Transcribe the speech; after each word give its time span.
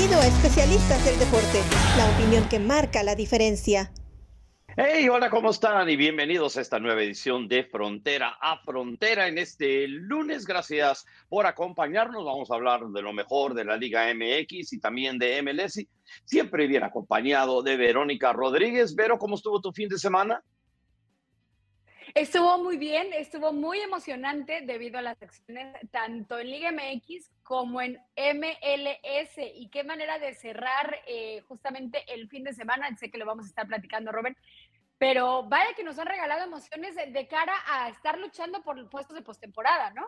Bienvenido 0.00 0.22
a 0.22 0.34
Especialistas 0.34 1.04
del 1.04 1.18
Deporte, 1.18 1.60
la 1.98 2.10
opinión 2.10 2.48
que 2.48 2.58
marca 2.58 3.02
la 3.02 3.14
diferencia. 3.14 3.92
Hey, 4.74 5.06
hola, 5.10 5.28
¿cómo 5.28 5.50
están? 5.50 5.90
Y 5.90 5.96
bienvenidos 5.96 6.56
a 6.56 6.62
esta 6.62 6.78
nueva 6.78 7.02
edición 7.02 7.48
de 7.48 7.64
Frontera 7.64 8.38
a 8.40 8.62
Frontera 8.64 9.28
en 9.28 9.36
este 9.36 9.86
lunes. 9.88 10.46
Gracias 10.46 11.04
por 11.28 11.44
acompañarnos. 11.44 12.24
Vamos 12.24 12.50
a 12.50 12.54
hablar 12.54 12.86
de 12.86 13.02
lo 13.02 13.12
mejor 13.12 13.52
de 13.52 13.66
la 13.66 13.76
Liga 13.76 14.06
MX 14.14 14.72
y 14.72 14.80
también 14.80 15.18
de 15.18 15.42
MLS. 15.42 15.86
Siempre 16.24 16.66
bien 16.66 16.82
acompañado 16.82 17.62
de 17.62 17.76
Verónica 17.76 18.32
Rodríguez. 18.32 18.94
Vero, 18.94 19.18
¿cómo 19.18 19.34
estuvo 19.34 19.60
tu 19.60 19.70
fin 19.70 19.90
de 19.90 19.98
semana? 19.98 20.42
Estuvo 22.14 22.58
muy 22.58 22.76
bien, 22.76 23.12
estuvo 23.12 23.52
muy 23.52 23.78
emocionante 23.80 24.62
debido 24.62 24.98
a 24.98 25.02
las 25.02 25.20
acciones 25.22 25.76
tanto 25.90 26.38
en 26.38 26.50
Liga 26.50 26.72
MX 26.72 27.30
como 27.42 27.80
en 27.80 28.00
MLS. 28.16 29.38
Y 29.54 29.68
qué 29.70 29.84
manera 29.84 30.18
de 30.18 30.34
cerrar 30.34 30.98
eh, 31.06 31.42
justamente 31.46 32.04
el 32.12 32.28
fin 32.28 32.44
de 32.44 32.52
semana. 32.52 32.94
Sé 32.96 33.10
que 33.10 33.18
lo 33.18 33.26
vamos 33.26 33.46
a 33.46 33.48
estar 33.48 33.66
platicando, 33.66 34.12
Robert. 34.12 34.36
Pero 34.98 35.44
vaya 35.44 35.74
que 35.74 35.84
nos 35.84 35.98
han 35.98 36.06
regalado 36.06 36.44
emociones 36.44 36.94
de, 36.94 37.26
cara 37.28 37.54
a 37.66 37.88
estar 37.88 38.18
luchando 38.18 38.62
por 38.62 38.88
puestos 38.90 39.16
de 39.16 39.22
postemporada, 39.22 39.90
¿no? 39.90 40.06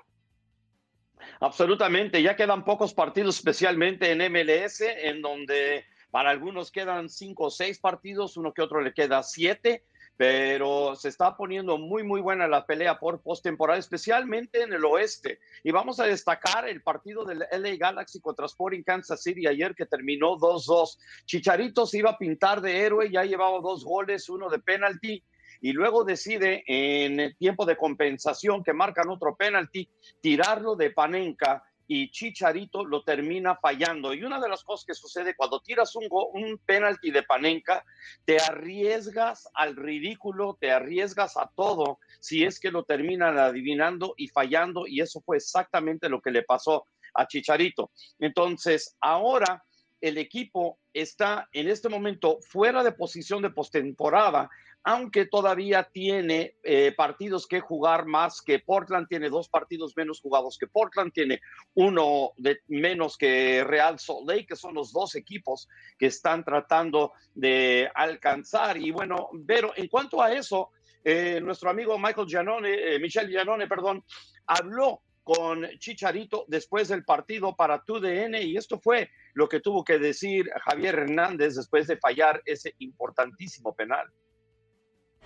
Absolutamente, 1.41 2.21
ya 2.21 2.37
quedan 2.37 2.65
pocos 2.65 2.93
partidos, 2.93 3.37
especialmente 3.37 4.11
en 4.11 4.19
MLS, 4.33 4.81
en 4.81 5.23
donde 5.23 5.87
para 6.11 6.31
algunos 6.31 6.71
quedan 6.71 7.09
cinco 7.09 7.45
o 7.45 7.51
seis 7.51 7.79
partidos, 7.79 8.37
uno 8.37 8.53
que 8.53 8.61
otro 8.61 8.81
le 8.81 8.93
queda 8.93 9.23
siete 9.23 9.85
pero 10.17 10.95
se 10.95 11.09
está 11.09 11.37
poniendo 11.37 11.79
muy, 11.79 12.03
muy 12.03 12.21
buena 12.21 12.47
la 12.47 12.67
pelea 12.67 12.99
por 12.99 13.23
postemporada, 13.23 13.79
especialmente 13.79 14.63
en 14.63 14.73
el 14.73 14.85
oeste. 14.85 15.41
Y 15.65 15.71
vamos 15.71 16.01
a 16.01 16.05
destacar 16.05 16.69
el 16.69 16.83
partido 16.83 17.25
del 17.25 17.41
LA 17.51 17.77
Galaxy 17.77 18.21
contra 18.21 18.47
Sporting 18.47 18.83
Kansas 18.83 19.23
City 19.23 19.47
ayer 19.47 19.75
que 19.75 19.87
terminó 19.87 20.37
2-2. 20.37 20.99
Chicharito 21.25 21.87
se 21.87 21.99
iba 21.99 22.11
a 22.11 22.19
pintar 22.19 22.61
de 22.61 22.81
héroe, 22.81 23.11
ya 23.11 23.25
llevaba 23.25 23.61
dos 23.61 23.85
goles, 23.85 24.29
uno 24.29 24.49
de 24.49 24.59
penalti. 24.59 25.25
Y 25.61 25.73
luego 25.73 26.05
decide 26.05 26.65
en 26.67 27.21
el 27.21 27.37
tiempo 27.37 27.65
de 27.65 27.77
compensación 27.77 28.65
que 28.65 28.73
marcan 28.73 29.09
otro 29.09 29.37
penalti, 29.37 29.89
tirarlo 30.21 30.75
de 30.75 30.91
Panenka 30.91 31.63
y 31.87 32.11
Chicharito 32.11 32.85
lo 32.85 33.03
termina 33.03 33.57
fallando. 33.57 34.15
Y 34.15 34.25
una 34.25 34.41
de 34.41 34.49
las 34.49 34.65
cosas 34.65 34.87
que 34.87 34.95
sucede 34.95 35.35
cuando 35.35 35.61
tiras 35.61 35.95
un, 35.97 36.07
un 36.11 36.59
penalti 36.59 37.11
de 37.11 37.23
Panenka, 37.23 37.85
te 38.25 38.39
arriesgas 38.39 39.49
al 39.55 39.77
ridículo, 39.77 40.57
te 40.61 40.71
arriesgas 40.71 41.37
a 41.37 41.51
todo 41.55 41.99
si 42.21 42.45
es 42.45 42.59
que 42.61 42.71
lo 42.71 42.85
terminan 42.85 43.39
adivinando 43.39 44.15
y 44.17 44.29
fallando. 44.29 44.87
Y 44.87 45.01
eso 45.01 45.21
fue 45.21 45.37
exactamente 45.37 46.09
lo 46.09 46.21
que 46.21 46.31
le 46.31 46.43
pasó 46.43 46.87
a 47.15 47.27
Chicharito. 47.27 47.91
Entonces, 48.19 48.97
ahora 49.01 49.63
el 50.01 50.19
equipo 50.19 50.79
está 50.93 51.49
en 51.53 51.69
este 51.69 51.89
momento 51.89 52.39
fuera 52.43 52.83
de 52.83 52.93
posición 52.93 53.41
de 53.41 53.51
postemporada 53.51 54.51
aunque 54.85 55.27
todavía 55.27 55.89
tiene 55.93 56.57
eh, 56.63 56.93
partidos 56.97 57.47
que 57.47 57.61
jugar 57.61 58.07
más 58.07 58.43
que 58.43 58.59
Portland, 58.59 59.07
tiene 59.07 59.29
dos 59.29 59.49
partidos 59.49 59.97
menos 59.97 60.21
jugados 60.21 60.59
que 60.59 60.67
Portland, 60.67 61.13
tiene 61.13 61.41
uno 61.75 62.33
de 62.37 62.61
menos 62.69 63.17
que 63.17 63.63
Real 63.65 63.99
Salt 63.99 64.47
que 64.47 64.57
son 64.57 64.75
los 64.75 64.93
dos 64.93 65.15
equipos 65.15 65.69
que 65.99 66.07
están 66.07 66.45
tratando 66.45 67.13
de 67.35 67.89
alcanzar. 67.95 68.77
Y 68.77 68.91
bueno, 68.91 69.31
pero 69.47 69.73
en 69.77 69.87
cuanto 69.89 70.21
a 70.21 70.33
eso, 70.33 70.71
eh, 71.05 71.41
nuestro 71.41 71.71
amigo 71.71 71.99
Michael 71.99 72.27
Giannone, 72.27 72.95
eh, 72.95 72.99
Michel 72.99 73.29
Giannone, 73.29 73.69
perdón, 73.69 74.05
habló 74.47 75.03
con 75.23 75.69
Chicharito 75.79 76.45
después 76.49 76.89
del 76.89 77.05
partido 77.05 77.55
para 77.55 77.85
TUDN 77.85 78.35
y 78.43 78.57
esto 78.57 78.81
fue 78.81 79.11
lo 79.35 79.49
que 79.49 79.61
tuvo 79.61 79.85
que 79.85 80.01
decir 80.01 80.51
Javier 80.65 80.97
Hernández 80.97 81.55
después 81.55 81.87
de 81.87 81.97
fallar 81.97 82.43
ese 82.45 82.75
importantísimo 82.79 83.73
penal. 83.75 84.09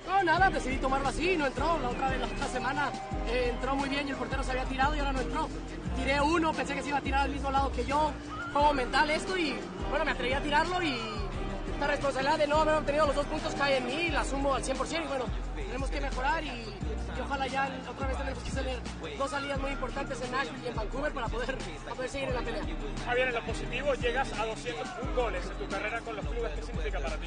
No, 0.05 0.23
nada, 0.23 0.51
decidí 0.51 0.77
tomarlo 0.77 1.09
así, 1.09 1.37
no 1.37 1.47
entró. 1.47 1.79
La 1.79 1.89
otra 1.89 2.11
vez, 2.11 2.21
la 2.21 2.27
otra 2.27 2.49
semana, 2.49 2.91
eh, 3.29 3.51
entró 3.53 3.75
muy 3.77 3.89
bien 3.89 4.07
y 4.07 4.11
el 4.11 4.17
portero 4.17 4.43
se 4.43 4.51
había 4.51 4.65
tirado 4.65 4.95
y 4.95 4.99
ahora 4.99 5.13
no 5.13 5.21
entró. 5.21 5.49
Tiré 5.97 6.21
uno, 6.21 6.53
pensé 6.53 6.75
que 6.75 6.83
se 6.83 6.89
iba 6.89 6.99
a 6.99 7.03
tirar 7.03 7.21
al 7.23 7.31
mismo 7.31 7.51
lado 7.51 7.73
que 7.73 7.85
yo. 7.85 8.13
Juego 8.53 8.75
mental 8.75 9.11
esto 9.11 9.37
y, 9.37 9.55
bueno, 9.91 10.05
me 10.05 10.13
atreví 10.13 10.33
a 10.33 10.41
tirarlo 10.41 10.83
y 10.83 10.99
esta 11.73 11.87
responsabilidad 11.89 12.39
de 12.39 12.47
no 12.47 12.57
haber 12.63 12.75
obtenido 12.77 13.07
los 13.07 13.17
dos 13.17 13.27
puntos 13.27 13.55
cae 13.55 13.77
en 13.77 13.87
mí, 13.87 14.09
la 14.09 14.21
asumo 14.21 14.55
al 14.55 14.63
100% 14.63 15.05
y 15.05 15.09
bueno, 15.09 15.25
tenemos 15.55 15.91
que 15.91 16.01
mejorar 16.01 16.43
y 16.43 16.65
y 17.17 17.21
ojalá 17.21 17.47
ya 17.47 17.71
otra 17.89 18.07
vez 18.07 18.19
tenemos 18.19 18.43
que 18.43 18.51
tener 18.51 18.79
dos 19.19 19.31
salidas 19.31 19.61
muy 19.61 19.71
importantes 19.71 20.21
en 20.23 20.31
Nashville 20.31 20.65
y 20.65 20.69
en 20.69 20.75
Vancouver 20.75 21.13
para 21.13 21.29
poder, 21.29 21.57
poder 21.95 22.11
seguir 22.11 22.29
en 22.29 22.35
la 22.35 22.43
pelea. 22.43 22.63
Javier, 23.05 23.29
en 23.29 23.35
lo 23.35 23.45
positivo 23.45 23.95
llegas 23.95 24.33
a 24.33 24.47
201 24.47 25.15
goles 25.15 25.45
en 25.47 25.53
tu 25.53 25.69
carrera 25.69 26.01
con 26.01 26.17
los 26.17 26.27
clubes. 26.27 26.53
¿Qué 26.55 26.63
significa 26.63 27.01
para 27.01 27.17
ti? 27.17 27.27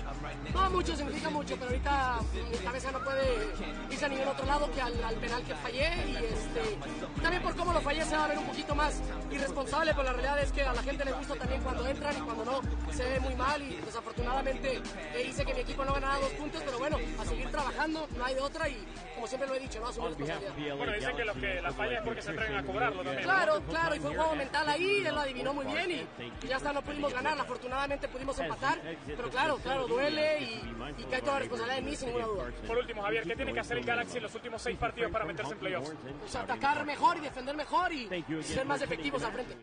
No 0.54 0.70
mucho, 0.70 0.96
significa 0.96 1.30
mucho, 1.30 1.56
pero 1.56 1.72
ahorita 1.72 2.20
mi 2.52 2.58
cabeza 2.58 2.92
no 2.92 3.04
puede 3.04 3.54
irse 3.90 4.06
a 4.06 4.10
ningún 4.10 4.28
otro 4.28 4.46
lado 4.46 4.72
que 4.72 4.82
al, 4.82 4.94
penal 4.94 5.44
que 5.44 5.56
fallé 5.56 5.90
y 6.08 6.16
este, 6.16 6.78
también 7.22 7.44
por 7.44 7.56
cómo 7.56 7.74
lo 7.74 7.82
fallé 7.82 8.06
se 8.06 8.16
va 8.16 8.26
a 8.26 8.28
ver 8.28 8.38
un 8.38 8.46
poquito 8.46 8.76
más 8.76 9.02
irresponsable, 9.32 9.92
pero 9.92 10.04
la 10.04 10.14
realidad 10.14 10.42
es 10.42 10.52
que 10.52 10.64
a 10.64 10.74
la 10.74 10.84
gente 10.84 11.06
le 11.06 11.12
gusta 11.12 11.36
también 11.36 11.62
cuando 11.62 11.88
entran 11.88 12.18
y 12.18 12.22
cuando 12.22 12.46
no 12.46 12.62
se 12.94 13.04
ve 13.04 13.20
muy 13.20 13.36
mal 13.36 13.62
y 13.62 13.76
desafortunadamente 13.76 14.82
eh, 15.16 15.28
hice 15.28 15.46
que 15.46 15.54
mi 15.54 15.62
equipo 15.62 15.84
no 15.84 15.94
ganara 15.94 16.20
dos 16.20 16.32
puntos, 16.32 16.62
pero 16.64 16.80
bueno, 16.80 16.98
a 17.20 17.26
seguir 17.26 17.50
trabajando, 17.50 18.08
no 18.18 18.26
hay 18.26 18.36
de 18.36 18.42
otra 18.42 18.70
y 18.70 18.86
como 19.16 19.28
siempre 19.28 19.50
lo 19.50 19.56
he 19.56 19.60
dicho, 19.60 19.79
bueno, 19.80 20.94
dicen 20.94 21.16
que, 21.16 21.26
lo 21.26 21.34
que 21.34 21.62
la 21.62 21.72
falla 21.72 21.98
es 21.98 22.02
porque 22.04 22.22
se 22.22 22.32
atreven 22.32 22.58
a 22.58 22.64
cobrarlo 22.64 23.04
también. 23.04 23.24
Claro, 23.24 23.62
claro, 23.68 23.96
y 23.96 24.00
fue 24.00 24.10
un 24.12 24.18
juego 24.18 24.36
mental 24.36 24.70
ahí, 24.70 25.04
él 25.06 25.16
lo 25.16 25.22
adivinó 25.22 25.54
muy 25.54 25.66
bien 25.66 25.92
y, 25.92 26.48
ya 26.48 26.58
está, 26.58 26.74
no 26.74 26.82
pudimos 26.82 27.14
ganar, 27.14 27.40
afortunadamente 27.40 28.08
pudimos 28.08 28.38
empatar, 28.40 28.80
pero 29.06 29.30
claro, 29.30 29.58
claro, 29.58 29.88
duele 29.88 30.40
y, 30.42 30.76
y 30.98 31.04
cae 31.06 31.22
toda 31.22 31.34
la 31.34 31.40
responsabilidad 31.40 31.76
de 31.76 31.90
mí 31.90 31.96
sin 31.96 32.08
ninguna 32.08 32.28
duda. 32.28 32.52
Por 32.68 32.78
último, 32.78 33.02
Javier, 33.02 33.24
¿qué 33.24 33.36
tiene 33.36 33.54
que 33.54 33.60
hacer 33.60 33.78
el 33.78 33.86
Galaxy 33.86 34.18
en 34.18 34.24
los 34.24 34.36
últimos 34.36 34.62
seis 34.62 34.78
partidos 34.78 35.12
para 35.12 35.26
meterse 35.26 35.54
en 35.54 35.60
playoffs? 35.60 35.94
Pues 36.20 36.36
atacar 36.36 36.86
mejor 36.86 37.18
y 37.18 37.22
defender 37.22 37.56
mejor 37.56 37.94
y 37.94 38.10
ser 38.42 38.66
más 38.66 38.82
efectivos 38.82 39.24
al 39.24 39.34
frente. 39.34 39.56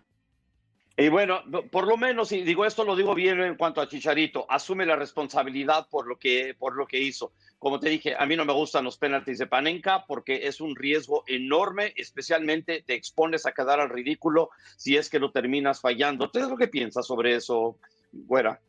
Y 0.98 1.10
bueno, 1.10 1.42
por 1.70 1.86
lo 1.86 1.98
menos, 1.98 2.32
y 2.32 2.42
digo 2.42 2.64
esto, 2.64 2.82
lo 2.82 2.96
digo 2.96 3.14
bien 3.14 3.38
en 3.42 3.56
cuanto 3.56 3.82
a 3.82 3.88
Chicharito, 3.88 4.46
asume 4.48 4.86
la 4.86 4.96
responsabilidad 4.96 5.88
por 5.90 6.06
lo 6.06 6.18
que, 6.18 6.54
por 6.58 6.74
lo 6.74 6.86
que 6.86 6.98
hizo. 6.98 7.32
Como 7.58 7.80
te 7.80 7.88
dije, 7.88 8.14
a 8.18 8.26
mí 8.26 8.36
no 8.36 8.44
me 8.44 8.52
gustan 8.52 8.84
los 8.84 8.98
penaltis 8.98 9.38
de 9.38 9.46
Panenka 9.46 10.04
porque 10.06 10.46
es 10.46 10.60
un 10.60 10.76
riesgo 10.76 11.24
enorme, 11.26 11.94
especialmente 11.96 12.82
te 12.82 12.94
expones 12.94 13.46
a 13.46 13.52
quedar 13.52 13.80
al 13.80 13.88
ridículo 13.88 14.50
si 14.76 14.96
es 14.96 15.08
que 15.08 15.18
lo 15.18 15.32
terminas 15.32 15.80
fallando. 15.80 16.30
¿Qué 16.30 16.40
es 16.40 16.48
lo 16.48 16.56
que 16.56 16.68
piensas 16.68 17.06
sobre 17.06 17.34
eso, 17.34 17.78
Güera? 18.12 18.60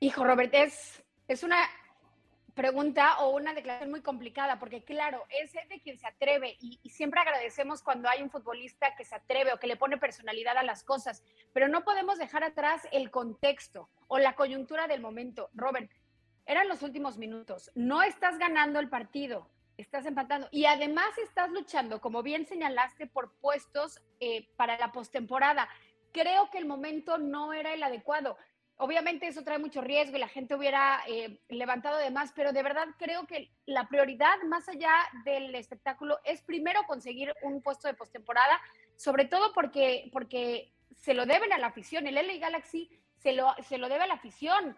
Hijo, 0.00 0.24
Robert, 0.24 0.52
es, 0.54 1.02
es 1.28 1.42
una 1.42 1.58
pregunta 2.60 3.18
o 3.20 3.30
una 3.30 3.54
declaración 3.54 3.90
muy 3.90 4.02
complicada, 4.02 4.58
porque 4.58 4.82
claro, 4.82 5.24
es 5.30 5.52
de 5.52 5.80
quien 5.80 5.98
se 5.98 6.06
atreve 6.06 6.56
y, 6.60 6.78
siempre 6.90 7.20
agradecemos 7.20 7.82
cuando 7.82 8.08
hay 8.08 8.22
un 8.22 8.30
futbolista 8.30 8.94
que 8.96 9.04
se 9.04 9.14
atreve 9.14 9.52
o 9.52 9.58
que 9.58 9.66
le 9.66 9.76
pone 9.76 9.98
personalidad 9.98 10.56
a 10.58 10.62
las 10.62 10.84
cosas, 10.84 11.22
pero 11.52 11.68
no 11.68 11.84
podemos 11.84 12.18
dejar 12.18 12.44
atrás 12.44 12.86
el 12.92 13.10
contexto 13.10 13.88
o 14.08 14.18
la 14.18 14.34
coyuntura 14.34 14.88
del 14.88 15.00
momento. 15.00 15.48
Robert, 15.54 15.90
eran 16.50 16.68
los 16.68 16.82
últimos 16.82 17.16
minutos, 17.16 17.70
no 17.76 18.02
estás 18.02 18.36
ganando 18.36 18.80
el 18.80 18.88
partido, 18.88 19.48
estás 19.76 20.04
empatando 20.04 20.48
y 20.50 20.64
además 20.64 21.16
estás 21.18 21.48
luchando, 21.50 22.00
como 22.00 22.24
bien 22.24 22.44
señalaste, 22.44 23.06
por 23.06 23.32
puestos 23.34 24.02
eh, 24.18 24.48
para 24.56 24.76
la 24.76 24.90
postemporada. 24.90 25.68
Creo 26.10 26.50
que 26.50 26.58
el 26.58 26.66
momento 26.66 27.18
no 27.18 27.52
era 27.52 27.72
el 27.72 27.84
adecuado. 27.84 28.36
Obviamente 28.78 29.28
eso 29.28 29.44
trae 29.44 29.60
mucho 29.60 29.80
riesgo 29.80 30.16
y 30.16 30.20
la 30.20 30.26
gente 30.26 30.56
hubiera 30.56 31.00
eh, 31.06 31.38
levantado 31.48 31.98
de 31.98 32.10
más, 32.10 32.32
pero 32.34 32.52
de 32.52 32.64
verdad 32.64 32.88
creo 32.98 33.28
que 33.28 33.52
la 33.64 33.88
prioridad 33.88 34.42
más 34.48 34.68
allá 34.68 34.92
del 35.24 35.54
espectáculo 35.54 36.18
es 36.24 36.42
primero 36.42 36.80
conseguir 36.88 37.32
un 37.42 37.62
puesto 37.62 37.86
de 37.86 37.94
postemporada, 37.94 38.60
sobre 38.96 39.24
todo 39.24 39.52
porque, 39.52 40.10
porque 40.12 40.72
se 40.96 41.14
lo 41.14 41.26
deben 41.26 41.52
a 41.52 41.58
la 41.58 41.68
afición. 41.68 42.08
El 42.08 42.16
LA 42.16 42.38
Galaxy 42.38 42.90
se 43.18 43.34
lo, 43.34 43.54
se 43.68 43.78
lo 43.78 43.88
debe 43.88 44.02
a 44.02 44.08
la 44.08 44.14
afición, 44.14 44.76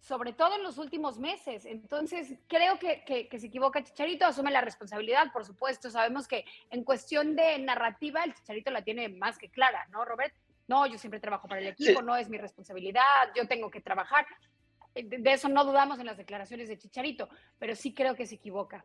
sobre 0.00 0.32
todo 0.32 0.54
en 0.54 0.62
los 0.62 0.78
últimos 0.78 1.18
meses. 1.18 1.64
Entonces, 1.64 2.34
creo 2.48 2.78
que, 2.78 3.04
que, 3.04 3.38
se 3.38 3.46
equivoca 3.46 3.82
Chicharito, 3.82 4.26
asume 4.26 4.50
la 4.50 4.60
responsabilidad, 4.60 5.32
por 5.32 5.44
supuesto. 5.44 5.90
Sabemos 5.90 6.28
que 6.28 6.44
en 6.70 6.84
cuestión 6.84 7.34
de 7.34 7.58
narrativa, 7.58 8.22
el 8.24 8.34
Chicharito 8.34 8.70
la 8.70 8.82
tiene 8.82 9.08
más 9.08 9.38
que 9.38 9.50
clara, 9.50 9.86
¿no, 9.90 10.04
Robert? 10.04 10.34
no, 10.68 10.86
yo 10.86 10.98
siempre 10.98 11.20
trabajo 11.20 11.48
para 11.48 11.60
el 11.60 11.68
equipo, 11.68 12.02
no 12.02 12.16
es 12.16 12.28
mi 12.28 12.38
responsabilidad, 12.38 13.02
yo 13.34 13.46
tengo 13.46 13.70
que 13.70 13.80
trabajar. 13.80 14.26
De 14.94 15.32
eso 15.32 15.48
no 15.48 15.64
dudamos 15.64 15.98
en 16.00 16.06
las 16.06 16.16
declaraciones 16.16 16.68
de 16.68 16.78
Chicharito, 16.78 17.28
pero 17.58 17.76
sí 17.76 17.94
creo 17.94 18.14
que 18.14 18.26
se 18.26 18.36
equivoca. 18.36 18.84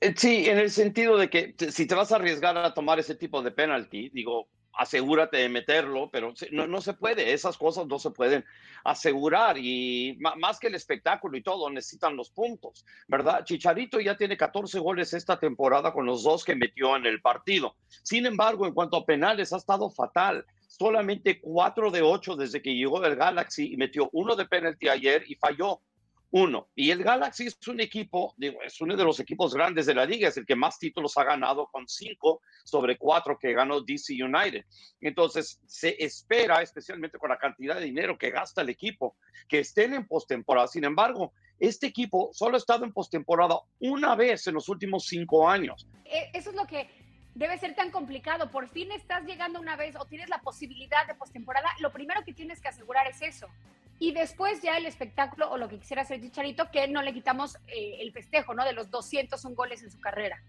Eh, 0.00 0.14
sí, 0.16 0.48
en 0.48 0.58
el 0.58 0.70
sentido 0.70 1.16
de 1.16 1.30
que 1.30 1.54
si 1.70 1.86
te 1.86 1.94
vas 1.94 2.12
a 2.12 2.16
arriesgar 2.16 2.56
a 2.58 2.74
tomar 2.74 2.98
ese 2.98 3.14
tipo 3.14 3.42
de 3.42 3.50
penalti, 3.50 4.10
digo, 4.10 4.48
asegúrate 4.76 5.38
de 5.38 5.48
meterlo, 5.48 6.10
pero 6.10 6.34
no, 6.50 6.66
no, 6.66 6.80
se 6.80 6.94
puede, 6.94 7.32
esas 7.32 7.56
cosas 7.56 7.86
no 7.86 7.98
se 7.98 8.10
pueden 8.10 8.44
asegurar 8.84 9.56
y 9.58 10.18
más 10.36 10.58
que 10.58 10.66
el 10.66 10.74
espectáculo 10.74 11.36
y 11.36 11.42
todo, 11.42 11.70
necesitan 11.70 12.16
los 12.16 12.30
puntos, 12.30 12.84
¿verdad? 13.08 13.44
Chicharito 13.44 14.00
ya 14.00 14.16
tiene 14.16 14.36
14 14.36 14.78
goles 14.78 15.12
esta 15.14 15.38
temporada 15.38 15.92
con 15.92 16.06
los 16.06 16.22
dos 16.22 16.44
que 16.44 16.54
metió 16.54 16.96
en 16.96 17.06
el 17.06 17.20
partido. 17.20 17.76
Sin 18.02 18.26
embargo, 18.26 18.66
en 18.66 18.74
cuanto 18.74 18.96
a 18.96 19.06
penales, 19.06 19.52
ha 19.52 19.56
estado 19.56 19.90
fatal 19.90 20.44
solamente 20.66 21.40
4 21.40 21.90
de 21.90 22.02
8 22.02 22.36
desde 22.36 22.60
que 22.60 22.74
llegó 22.74 23.00
del 23.00 23.16
Galaxy 23.16 23.72
y 23.72 23.76
metió 23.76 24.10
uno 24.12 24.34
de 24.34 24.46
penalti 24.46 24.88
ayer 24.88 25.24
y 25.28 25.36
falló 25.36 25.80
uno. 26.34 26.68
Y 26.74 26.90
el 26.90 27.04
Galaxy 27.04 27.46
es 27.46 27.68
un 27.68 27.78
equipo, 27.78 28.34
digo, 28.36 28.60
es 28.60 28.80
uno 28.80 28.96
de 28.96 29.04
los 29.04 29.20
equipos 29.20 29.54
grandes 29.54 29.86
de 29.86 29.94
la 29.94 30.04
liga, 30.04 30.28
es 30.28 30.36
el 30.36 30.44
que 30.44 30.56
más 30.56 30.80
títulos 30.80 31.16
ha 31.16 31.22
ganado 31.22 31.68
con 31.70 31.86
cinco 31.86 32.40
sobre 32.64 32.98
cuatro 32.98 33.38
que 33.38 33.52
ganó 33.52 33.80
DC 33.80 34.14
United. 34.20 34.64
Entonces, 35.00 35.60
se 35.64 35.94
espera, 36.04 36.60
especialmente 36.60 37.18
con 37.18 37.30
la 37.30 37.38
cantidad 37.38 37.76
de 37.76 37.84
dinero 37.84 38.18
que 38.18 38.30
gasta 38.30 38.62
el 38.62 38.68
equipo, 38.68 39.16
que 39.46 39.60
estén 39.60 39.94
en 39.94 40.08
postemporada. 40.08 40.66
Sin 40.66 40.82
embargo, 40.82 41.32
este 41.60 41.86
equipo 41.86 42.30
solo 42.32 42.56
ha 42.56 42.58
estado 42.58 42.84
en 42.84 42.92
postemporada 42.92 43.60
una 43.78 44.16
vez 44.16 44.44
en 44.48 44.54
los 44.54 44.68
últimos 44.68 45.06
cinco 45.06 45.48
años. 45.48 45.86
E, 46.04 46.30
eso 46.34 46.50
es 46.50 46.56
lo 46.56 46.66
que 46.66 46.90
debe 47.36 47.56
ser 47.58 47.76
tan 47.76 47.92
complicado. 47.92 48.50
Por 48.50 48.68
fin 48.70 48.90
estás 48.90 49.22
llegando 49.22 49.60
una 49.60 49.76
vez 49.76 49.94
o 49.94 50.04
tienes 50.06 50.28
la 50.28 50.40
posibilidad 50.40 51.06
de 51.06 51.14
postemporada. 51.14 51.68
Lo 51.78 51.92
primero 51.92 52.24
que 52.24 52.32
tienes 52.32 52.60
que 52.60 52.66
asegurar 52.66 53.06
es 53.06 53.22
eso 53.22 53.46
y 53.98 54.12
después 54.12 54.60
ya 54.62 54.76
el 54.76 54.86
espectáculo 54.86 55.50
o 55.50 55.58
lo 55.58 55.68
que 55.68 55.78
quisiera 55.78 56.02
hacer 56.02 56.20
Chicharito, 56.20 56.70
que 56.70 56.88
no 56.88 57.02
le 57.02 57.14
quitamos 57.14 57.56
eh, 57.68 57.98
el 58.00 58.12
festejo, 58.12 58.54
¿no? 58.54 58.64
De 58.64 58.72
los 58.72 58.90
201 58.90 59.54
goles 59.54 59.82
en 59.82 59.90
su 59.90 60.00
carrera. 60.00 60.42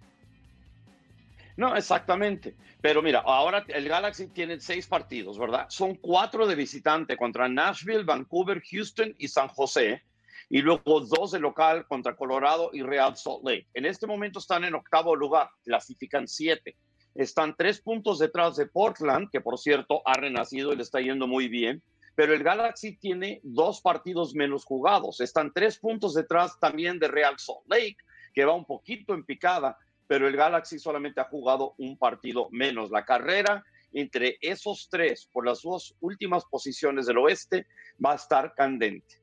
No, 1.58 1.76
exactamente. 1.76 2.56
Pero 2.82 3.02
mira, 3.02 3.20
ahora 3.20 3.64
el 3.70 3.88
Galaxy 3.88 4.28
tiene 4.28 4.60
seis 4.60 4.88
partidos, 4.88 5.40
¿verdad? 5.40 5.68
Son 5.70 5.96
cuatro 5.96 6.46
de 6.46 6.56
visitante 6.56 7.16
contra 7.16 7.48
Nashville, 7.48 8.04
Vancouver, 8.04 8.62
Houston 8.62 9.16
y 9.18 9.28
San 9.28 9.48
José. 9.48 10.04
Y 10.50 10.62
luego 10.62 11.00
dos 11.00 11.32
de 11.32 11.40
local 11.40 11.88
contra 11.88 12.16
Colorado 12.16 12.70
y 12.74 12.84
Real 12.84 13.18
Salt 13.18 13.44
Lake. 13.44 13.68
En 13.74 13.86
este 13.86 14.06
momento 14.06 14.40
están 14.40 14.64
en 14.64 14.76
octavo 14.76 15.16
lugar, 15.16 15.50
clasifican 15.64 16.28
siete. 16.28 16.76
Están 17.16 17.56
tres 17.58 17.82
puntos 17.82 18.20
detrás 18.20 18.58
de 18.58 18.68
Portland, 18.68 19.30
que 19.32 19.42
por 19.42 19.58
cierto 19.58 20.02
ha 20.06 20.14
renacido 20.14 20.74
y 20.74 20.76
le 20.76 20.84
está 20.84 21.00
yendo 21.00 21.26
muy 21.26 21.48
bien 21.48 21.82
pero 22.16 22.34
el 22.34 22.44
Galaxy 22.44 22.96
tiene 22.98 23.42
dos 23.44 23.82
partidos 23.82 24.34
menos 24.34 24.64
jugados. 24.64 25.20
Están 25.20 25.52
tres 25.54 25.78
puntos 25.78 26.14
detrás 26.14 26.58
también 26.60 26.98
de 26.98 27.10
Real 27.10 27.38
Salt 27.38 27.68
Lake, 27.68 27.98
que 28.34 28.46
va 28.46 28.54
un 28.54 28.66
poquito 28.66 29.14
en 29.14 29.26
picada, 29.26 29.78
pero 30.08 30.28
el 30.28 30.36
Galaxy 30.36 30.80
solamente 30.80 31.20
ha 31.20 31.26
jugado 31.26 31.76
un 31.78 31.98
partido 31.98 32.48
menos. 32.52 32.90
La 32.90 33.06
carrera 33.06 33.64
entre 33.92 34.38
esos 34.42 34.88
tres 34.90 35.30
por 35.32 35.46
las 35.46 35.62
dos 35.62 35.96
últimas 36.00 36.46
posiciones 36.46 37.06
del 37.06 37.18
oeste 37.18 37.68
va 38.04 38.14
a 38.14 38.16
estar 38.16 38.54
candente. 38.54 39.22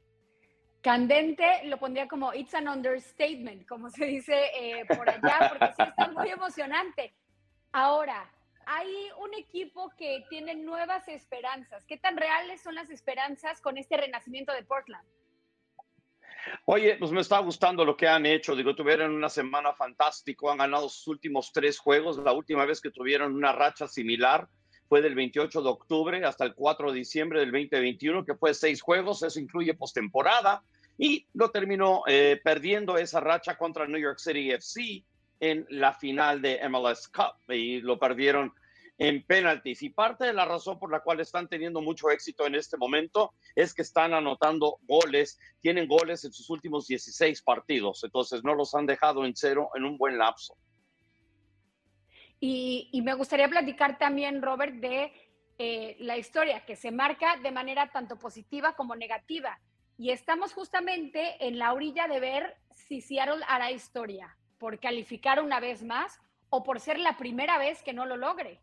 Candente 0.82 1.64
lo 1.66 1.78
pondría 1.78 2.08
como 2.08 2.34
it's 2.34 2.54
an 2.54 2.68
understatement, 2.68 3.66
como 3.68 3.88
se 3.88 4.04
dice 4.04 4.34
eh, 4.58 4.84
por 4.86 5.08
allá, 5.08 5.48
porque 5.50 5.66
sí 5.76 5.82
está 5.88 6.10
muy 6.10 6.28
emocionante. 6.28 7.14
Ahora, 7.70 8.30
hay 8.66 9.08
un 9.18 9.34
equipo 9.34 9.90
que 9.96 10.24
tiene 10.28 10.54
nuevas 10.54 11.08
esperanzas. 11.08 11.84
¿Qué 11.86 11.96
tan 11.96 12.16
reales 12.16 12.62
son 12.62 12.74
las 12.74 12.90
esperanzas 12.90 13.60
con 13.60 13.78
este 13.78 13.96
renacimiento 13.96 14.52
de 14.52 14.62
Portland? 14.62 15.06
Oye, 16.64 16.96
pues 16.98 17.12
me 17.12 17.20
está 17.20 17.38
gustando 17.38 17.84
lo 17.84 17.96
que 17.96 18.08
han 18.08 18.26
hecho. 18.26 18.56
Digo, 18.56 18.74
tuvieron 18.74 19.14
una 19.14 19.28
semana 19.28 19.72
fantástico, 19.74 20.50
han 20.50 20.58
ganado 20.58 20.88
sus 20.88 21.06
últimos 21.08 21.52
tres 21.52 21.78
juegos. 21.78 22.18
La 22.18 22.32
última 22.32 22.64
vez 22.64 22.80
que 22.80 22.90
tuvieron 22.90 23.34
una 23.34 23.52
racha 23.52 23.86
similar 23.86 24.48
fue 24.88 25.00
del 25.00 25.14
28 25.14 25.62
de 25.62 25.68
octubre 25.68 26.24
hasta 26.24 26.44
el 26.44 26.54
4 26.54 26.92
de 26.92 26.98
diciembre 26.98 27.40
del 27.40 27.52
2021, 27.52 28.24
que 28.24 28.34
fue 28.34 28.54
seis 28.54 28.82
juegos. 28.82 29.22
Eso 29.22 29.40
incluye 29.40 29.74
postemporada. 29.74 30.62
Y 30.98 31.26
lo 31.32 31.50
terminó 31.50 32.02
eh, 32.06 32.40
perdiendo 32.42 32.98
esa 32.98 33.20
racha 33.20 33.56
contra 33.56 33.86
New 33.86 34.00
York 34.00 34.18
City 34.18 34.50
FC 34.50 35.04
en 35.42 35.66
la 35.70 35.92
final 35.92 36.40
de 36.40 36.60
MLS 36.68 37.08
Cup 37.08 37.52
y 37.52 37.80
lo 37.80 37.98
perdieron 37.98 38.54
en 38.96 39.26
penaltis. 39.26 39.82
Y 39.82 39.90
parte 39.90 40.24
de 40.24 40.32
la 40.32 40.44
razón 40.44 40.78
por 40.78 40.92
la 40.92 41.00
cual 41.00 41.18
están 41.18 41.48
teniendo 41.48 41.80
mucho 41.80 42.10
éxito 42.10 42.46
en 42.46 42.54
este 42.54 42.76
momento 42.76 43.34
es 43.56 43.74
que 43.74 43.82
están 43.82 44.14
anotando 44.14 44.78
goles, 44.82 45.40
tienen 45.60 45.88
goles 45.88 46.24
en 46.24 46.32
sus 46.32 46.48
últimos 46.48 46.86
16 46.86 47.42
partidos, 47.42 48.04
entonces 48.04 48.44
no 48.44 48.54
los 48.54 48.72
han 48.76 48.86
dejado 48.86 49.24
en 49.24 49.34
cero 49.34 49.70
en 49.74 49.84
un 49.84 49.98
buen 49.98 50.16
lapso. 50.16 50.56
Y, 52.38 53.00
me 53.04 53.14
gustaría 53.14 53.48
platicar 53.48 53.98
también, 53.98 54.42
Robert, 54.42 54.74
de 54.74 55.12
eh, 55.58 55.96
la 55.98 56.18
historia 56.18 56.64
que 56.64 56.76
se 56.76 56.92
marca 56.92 57.36
de 57.36 57.50
manera 57.50 57.90
tanto 57.90 58.16
positiva 58.16 58.74
como 58.76 58.94
negativa. 58.94 59.60
Y 59.98 60.10
estamos 60.10 60.52
justamente 60.52 61.36
en 61.44 61.58
la 61.58 61.72
orilla 61.72 62.06
de 62.06 62.20
ver 62.20 62.56
si 62.74 63.00
Seattle 63.00 63.44
hará 63.48 63.70
historia 63.72 64.36
por 64.62 64.78
calificar 64.78 65.42
una 65.42 65.58
vez 65.58 65.82
más 65.82 66.20
o 66.48 66.62
por 66.62 66.78
ser 66.78 66.96
la 67.00 67.16
primera 67.16 67.58
vez 67.58 67.82
que 67.82 67.92
no 67.92 68.06
lo 68.06 68.16
logre. 68.16 68.60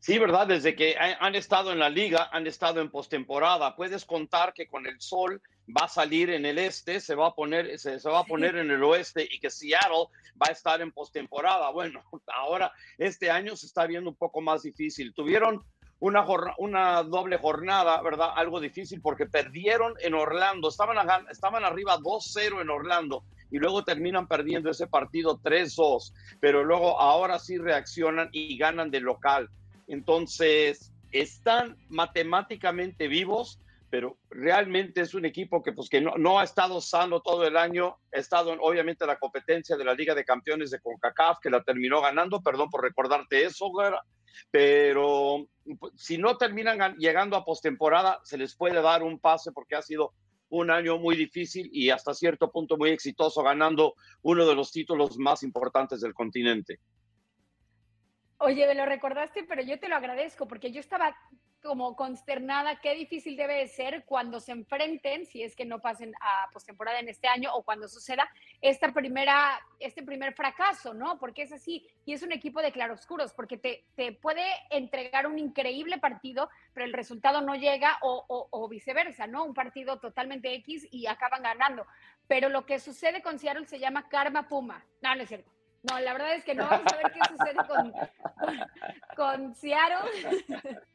Sí, 0.00 0.18
¿verdad? 0.18 0.48
Desde 0.48 0.74
que 0.74 0.96
han 0.98 1.36
estado 1.36 1.70
en 1.70 1.78
la 1.78 1.88
liga, 1.88 2.28
han 2.32 2.44
estado 2.48 2.80
en 2.80 2.90
postemporada. 2.90 3.76
Puedes 3.76 4.04
contar 4.04 4.52
que 4.52 4.66
con 4.66 4.84
el 4.88 5.00
sol 5.00 5.40
va 5.68 5.84
a 5.84 5.88
salir 5.88 6.30
en 6.30 6.44
el 6.44 6.58
este, 6.58 6.98
se 6.98 7.14
va 7.14 7.28
a 7.28 7.34
poner, 7.36 7.78
se, 7.78 7.98
va 8.08 8.18
a 8.18 8.24
poner 8.24 8.56
en 8.56 8.68
el 8.72 8.82
oeste 8.82 9.28
y 9.30 9.38
que 9.38 9.48
Seattle 9.48 10.08
va 10.42 10.48
a 10.48 10.52
estar 10.52 10.80
en 10.80 10.90
postemporada. 10.90 11.70
Bueno, 11.70 12.02
ahora 12.26 12.72
este 12.98 13.30
año 13.30 13.54
se 13.54 13.66
está 13.66 13.86
viendo 13.86 14.10
un 14.10 14.16
poco 14.16 14.40
más 14.40 14.62
difícil. 14.62 15.14
Tuvieron 15.14 15.64
una, 15.98 16.26
una 16.58 17.02
doble 17.02 17.38
jornada, 17.38 18.02
¿verdad? 18.02 18.30
Algo 18.36 18.60
difícil 18.60 19.00
porque 19.00 19.26
perdieron 19.26 19.94
en 20.00 20.14
Orlando, 20.14 20.68
estaban, 20.68 20.98
estaban 21.30 21.64
arriba 21.64 21.98
2-0 21.98 22.60
en 22.60 22.70
Orlando 22.70 23.24
y 23.50 23.58
luego 23.58 23.84
terminan 23.84 24.26
perdiendo 24.26 24.70
ese 24.70 24.86
partido 24.86 25.38
3-2, 25.40 26.12
pero 26.40 26.64
luego 26.64 27.00
ahora 27.00 27.38
sí 27.38 27.58
reaccionan 27.58 28.28
y 28.32 28.58
ganan 28.58 28.90
de 28.90 29.00
local. 29.00 29.48
Entonces, 29.86 30.92
están 31.12 31.76
matemáticamente 31.88 33.08
vivos, 33.08 33.60
pero 33.88 34.18
realmente 34.30 35.00
es 35.00 35.14
un 35.14 35.24
equipo 35.24 35.62
que, 35.62 35.72
pues, 35.72 35.88
que 35.88 36.00
no, 36.00 36.14
no 36.18 36.40
ha 36.40 36.44
estado 36.44 36.80
sano 36.80 37.20
todo 37.20 37.46
el 37.46 37.56
año, 37.56 37.96
ha 38.12 38.18
estado 38.18 38.52
en, 38.52 38.58
obviamente 38.60 39.06
la 39.06 39.18
competencia 39.18 39.76
de 39.76 39.84
la 39.84 39.94
Liga 39.94 40.14
de 40.14 40.24
Campeones 40.24 40.70
de 40.70 40.80
CONCACAF, 40.80 41.38
que 41.40 41.50
la 41.50 41.62
terminó 41.62 42.02
ganando, 42.02 42.42
perdón 42.42 42.68
por 42.68 42.82
recordarte 42.82 43.44
eso, 43.44 43.70
pero 44.50 45.48
pues, 45.78 45.92
si 45.96 46.18
no 46.18 46.36
terminan 46.36 46.96
llegando 46.96 47.36
a 47.36 47.44
postemporada, 47.44 48.20
se 48.24 48.38
les 48.38 48.56
puede 48.56 48.80
dar 48.80 49.02
un 49.02 49.18
pase 49.18 49.52
porque 49.52 49.76
ha 49.76 49.82
sido 49.82 50.12
un 50.48 50.70
año 50.70 50.98
muy 50.98 51.16
difícil 51.16 51.68
y 51.72 51.90
hasta 51.90 52.14
cierto 52.14 52.50
punto 52.50 52.76
muy 52.76 52.90
exitoso, 52.90 53.42
ganando 53.42 53.94
uno 54.22 54.46
de 54.46 54.54
los 54.54 54.70
títulos 54.70 55.18
más 55.18 55.42
importantes 55.42 56.00
del 56.00 56.14
continente. 56.14 56.78
Oye, 58.38 58.66
me 58.66 58.74
lo 58.74 58.84
recordaste, 58.84 59.44
pero 59.44 59.62
yo 59.62 59.78
te 59.80 59.88
lo 59.88 59.96
agradezco 59.96 60.46
porque 60.46 60.70
yo 60.70 60.80
estaba 60.80 61.16
como 61.66 61.96
consternada, 61.96 62.80
qué 62.80 62.94
difícil 62.94 63.36
debe 63.36 63.54
de 63.54 63.68
ser 63.68 64.04
cuando 64.04 64.40
se 64.40 64.52
enfrenten, 64.52 65.26
si 65.26 65.42
es 65.42 65.54
que 65.54 65.64
no 65.64 65.80
pasen 65.80 66.14
a 66.20 66.50
postemporada 66.52 67.00
en 67.00 67.08
este 67.08 67.28
año 67.28 67.50
o 67.54 67.62
cuando 67.62 67.88
suceda 67.88 68.28
esta 68.60 68.92
primera, 68.92 69.60
este 69.80 70.02
primer 70.02 70.34
fracaso, 70.34 70.94
¿no? 70.94 71.18
Porque 71.18 71.42
es 71.42 71.52
así, 71.52 71.86
y 72.04 72.12
es 72.12 72.22
un 72.22 72.32
equipo 72.32 72.60
de 72.62 72.72
claroscuros, 72.72 73.32
porque 73.32 73.58
te, 73.58 73.84
te 73.94 74.12
puede 74.12 74.44
entregar 74.70 75.26
un 75.26 75.38
increíble 75.38 75.98
partido, 75.98 76.48
pero 76.72 76.86
el 76.86 76.92
resultado 76.92 77.40
no 77.40 77.54
llega 77.54 77.98
o, 78.02 78.24
o, 78.28 78.68
viceversa, 78.68 79.26
¿no? 79.26 79.44
Un 79.44 79.54
partido 79.54 79.98
totalmente 79.98 80.54
X 80.54 80.86
y 80.90 81.06
acaban 81.06 81.42
ganando. 81.42 81.86
Pero 82.28 82.48
lo 82.48 82.66
que 82.66 82.78
sucede 82.78 83.22
con 83.22 83.38
Seattle 83.38 83.66
se 83.66 83.78
llama 83.78 84.08
karma 84.08 84.48
puma. 84.48 84.84
No, 85.00 85.14
no 85.14 85.22
es 85.22 85.28
cierto. 85.28 85.55
No, 85.90 86.00
la 86.00 86.12
verdad 86.12 86.34
es 86.34 86.44
que 86.44 86.54
no. 86.54 86.68
Vamos 86.68 86.92
a 86.92 86.96
ver 86.96 87.12
qué 87.12 87.20
sucede 87.28 87.56
con, 87.66 87.92
con, 89.16 89.54
Seattle. 89.54 90.10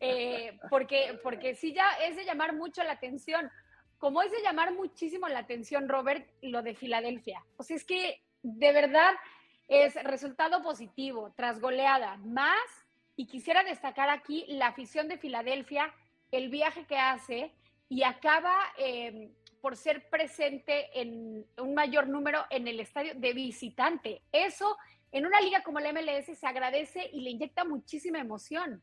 Eh, 0.00 0.56
porque, 0.70 1.18
porque 1.24 1.56
sí 1.56 1.72
ya 1.72 1.88
es 2.04 2.14
de 2.14 2.24
llamar 2.24 2.54
mucho 2.54 2.84
la 2.84 2.92
atención. 2.92 3.50
Como 3.98 4.22
es 4.22 4.30
de 4.30 4.42
llamar 4.42 4.72
muchísimo 4.72 5.26
la 5.26 5.40
atención, 5.40 5.88
Robert, 5.88 6.28
lo 6.40 6.62
de 6.62 6.76
Filadelfia. 6.76 7.44
O 7.56 7.64
sea, 7.64 7.76
es 7.76 7.84
que 7.84 8.22
de 8.42 8.72
verdad 8.72 9.12
es 9.66 9.94
resultado 10.04 10.62
positivo, 10.62 11.32
tras 11.36 11.60
goleada, 11.60 12.16
más, 12.18 12.62
y 13.16 13.26
quisiera 13.26 13.64
destacar 13.64 14.08
aquí 14.08 14.44
la 14.48 14.68
afición 14.68 15.08
de 15.08 15.18
Filadelfia, 15.18 15.92
el 16.30 16.48
viaje 16.48 16.86
que 16.86 16.96
hace 16.96 17.52
y 17.88 18.02
acaba 18.02 18.56
eh, 18.76 19.32
por 19.60 19.76
ser 19.76 20.08
presente 20.08 21.00
en 21.00 21.46
un 21.58 21.74
mayor 21.74 22.08
número 22.08 22.44
en 22.50 22.68
el 22.68 22.80
estadio 22.80 23.14
de 23.14 23.32
visitante. 23.32 24.22
Eso 24.32 24.76
en 25.12 25.26
una 25.26 25.40
liga 25.40 25.62
como 25.62 25.80
la 25.80 25.92
MLS 25.92 26.38
se 26.38 26.46
agradece 26.46 27.08
y 27.12 27.22
le 27.22 27.30
inyecta 27.30 27.64
muchísima 27.64 28.18
emoción. 28.18 28.82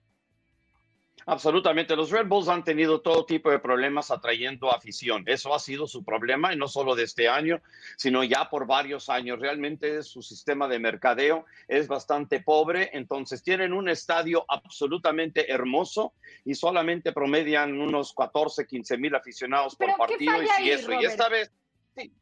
Absolutamente. 1.27 1.95
Los 1.95 2.11
Red 2.11 2.27
Bulls 2.27 2.49
han 2.49 2.63
tenido 2.63 3.01
todo 3.01 3.25
tipo 3.25 3.49
de 3.49 3.59
problemas 3.59 4.11
atrayendo 4.11 4.71
afición. 4.71 5.23
Eso 5.25 5.55
ha 5.55 5.59
sido 5.59 5.87
su 5.87 6.03
problema 6.03 6.53
y 6.53 6.57
no 6.57 6.67
solo 6.67 6.93
de 6.93 7.03
este 7.03 7.27
año, 7.27 7.61
sino 7.97 8.23
ya 8.23 8.49
por 8.49 8.67
varios 8.67 9.09
años. 9.09 9.39
Realmente 9.39 10.03
su 10.03 10.21
sistema 10.21 10.67
de 10.67 10.77
mercadeo 10.77 11.45
es 11.67 11.87
bastante 11.87 12.41
pobre. 12.41 12.91
Entonces 12.93 13.41
tienen 13.41 13.73
un 13.73 13.89
estadio 13.89 14.45
absolutamente 14.47 15.51
hermoso 15.51 16.13
y 16.43 16.53
solamente 16.53 17.11
promedian 17.11 17.79
unos 17.81 18.13
14, 18.13 18.67
15 18.67 18.97
mil 18.97 19.15
aficionados 19.15 19.75
por 19.75 19.97
partido. 19.97 20.35
y, 20.61 20.69
eso, 20.69 20.91
y 20.93 21.05
esta 21.05 21.27
vez, 21.29 21.51
sí. 21.95 22.13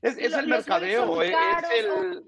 Es, 0.00 0.16
el 0.16 0.46
mercadeo. 0.46 1.22
Es 1.22 1.34
el... 1.76 2.24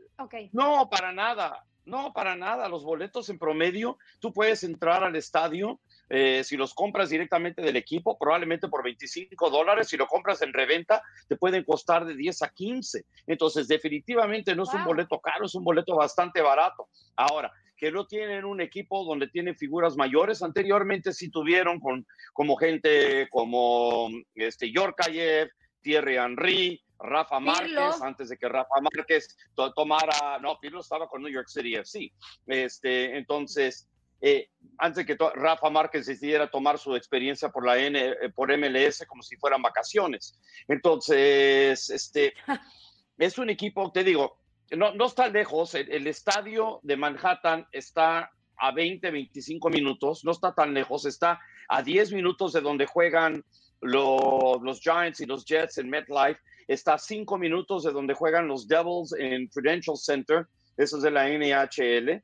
No, 0.53 0.89
para 0.89 1.13
nada 1.13 1.65
No, 1.85 2.13
para 2.13 2.35
nada. 2.35 2.69
Los 2.69 2.85
boletos 2.85 3.29
en 3.29 3.39
promedio, 3.39 3.99
tú 4.21 4.33
puedes 4.33 4.65
entrar 4.65 5.05
al 5.05 5.17
estadio 5.17 5.81
eh, 6.09 6.43
si 6.45 6.57
los 6.57 6.75
compras 6.75 7.11
directamente 7.11 7.63
del 7.63 7.77
equipo, 7.77 8.19
probablemente 8.19 8.69
por 8.69 8.83
25 8.83 9.51
dólares. 9.51 9.89
Si 9.89 9.97
lo 9.97 10.07
compras 10.07 10.43
en 10.43 10.53
reventa, 10.53 11.03
te 11.29 11.37
pueden 11.37 11.65
costar 11.65 12.05
de 12.05 12.15
10 12.15 12.43
a 12.43 12.49
15. 12.49 13.05
Entonces, 13.27 13.69
definitivamente 13.69 14.55
no 14.55 14.63
es 14.63 14.73
un 14.73 14.85
boleto 14.85 15.21
caro, 15.21 15.47
es 15.47 15.55
un 15.55 15.65
boleto 15.65 15.97
bastante 15.97 16.41
barato. 16.41 16.89
Ahora, 17.17 17.53
que 17.77 17.91
no 17.91 18.07
tienen 18.07 18.45
un 18.45 18.61
equipo 18.61 19.05
donde 19.05 19.29
tienen 19.29 19.57
figuras 19.57 19.97
mayores. 19.97 20.43
Anteriormente 20.43 21.13
sí 21.13 21.31
tuvieron 21.31 21.81
con, 21.81 22.07
como 22.33 22.57
gente 22.57 23.29
como 23.31 24.09
este, 24.35 24.71
Yorkayev, 24.71 25.51
Thierry 25.81 26.17
Henry, 26.17 26.84
Rafa 26.99 27.41
Márquez, 27.41 28.01
antes 28.03 28.29
de 28.29 28.37
que 28.37 28.49
Rafa 28.49 28.81
Márquez 28.81 29.37
tomara, 29.75 30.39
no, 30.41 30.59
Pirlo 30.59 30.81
estaba 30.81 31.09
con 31.09 31.23
New 31.23 31.33
York 31.33 31.49
City 31.49 31.75
FC. 31.75 32.13
Este, 32.47 33.17
entonces, 33.17 33.89
eh, 34.21 34.49
antes 34.79 35.05
de 35.05 35.07
que 35.07 35.23
Rafa 35.35 35.69
Márquez 35.71 36.07
decidiera 36.07 36.51
tomar 36.51 36.79
su 36.79 36.97
experiencia 36.97 37.51
por 37.51 37.67
la 37.67 37.79
N, 37.79 37.99
eh, 37.99 38.31
por 38.35 38.51
MLS 38.57 39.05
como 39.07 39.23
si 39.23 39.37
fueran 39.37 39.61
vacaciones. 39.61 40.39
Entonces, 40.67 41.91
este, 41.91 42.33
es 43.19 43.39
un 43.39 43.51
equipo, 43.51 43.93
te 43.93 44.03
digo, 44.03 44.39
no, 44.71 44.95
no 44.95 45.07
está 45.07 45.29
lejos, 45.29 45.75
el, 45.75 46.07
estadio 46.07 46.81
de 46.83 46.97
Manhattan 46.97 47.67
está 47.71 48.31
a 48.57 48.73
20, 48.73 49.11
25 49.11 49.69
minutos, 49.69 50.25
no 50.25 50.31
está 50.31 50.55
tan 50.55 50.73
lejos, 50.73 51.05
está 51.05 51.41
a 51.69 51.83
10 51.83 52.13
minutos 52.13 52.53
de 52.53 52.61
donde 52.61 52.87
juegan 52.87 53.45
los, 53.85 54.63
los 54.63 54.81
Giants 54.81 55.21
y 55.21 55.27
los 55.27 55.45
Jets 55.45 55.79
en 55.79 55.89
MetLife, 55.89 56.41
está 56.67 56.95
a 56.95 56.99
5 56.99 57.39
minutos 57.39 57.85
de 57.85 57.93
donde 57.93 58.15
juegan 58.15 58.49
los 58.49 58.67
Devils 58.67 59.15
en 59.19 59.49
Prudential 59.49 59.97
Center, 59.97 60.47
eso 60.77 60.97
es 60.97 61.03
de 61.03 61.11
la 61.11 61.29
NHL, 61.29 62.23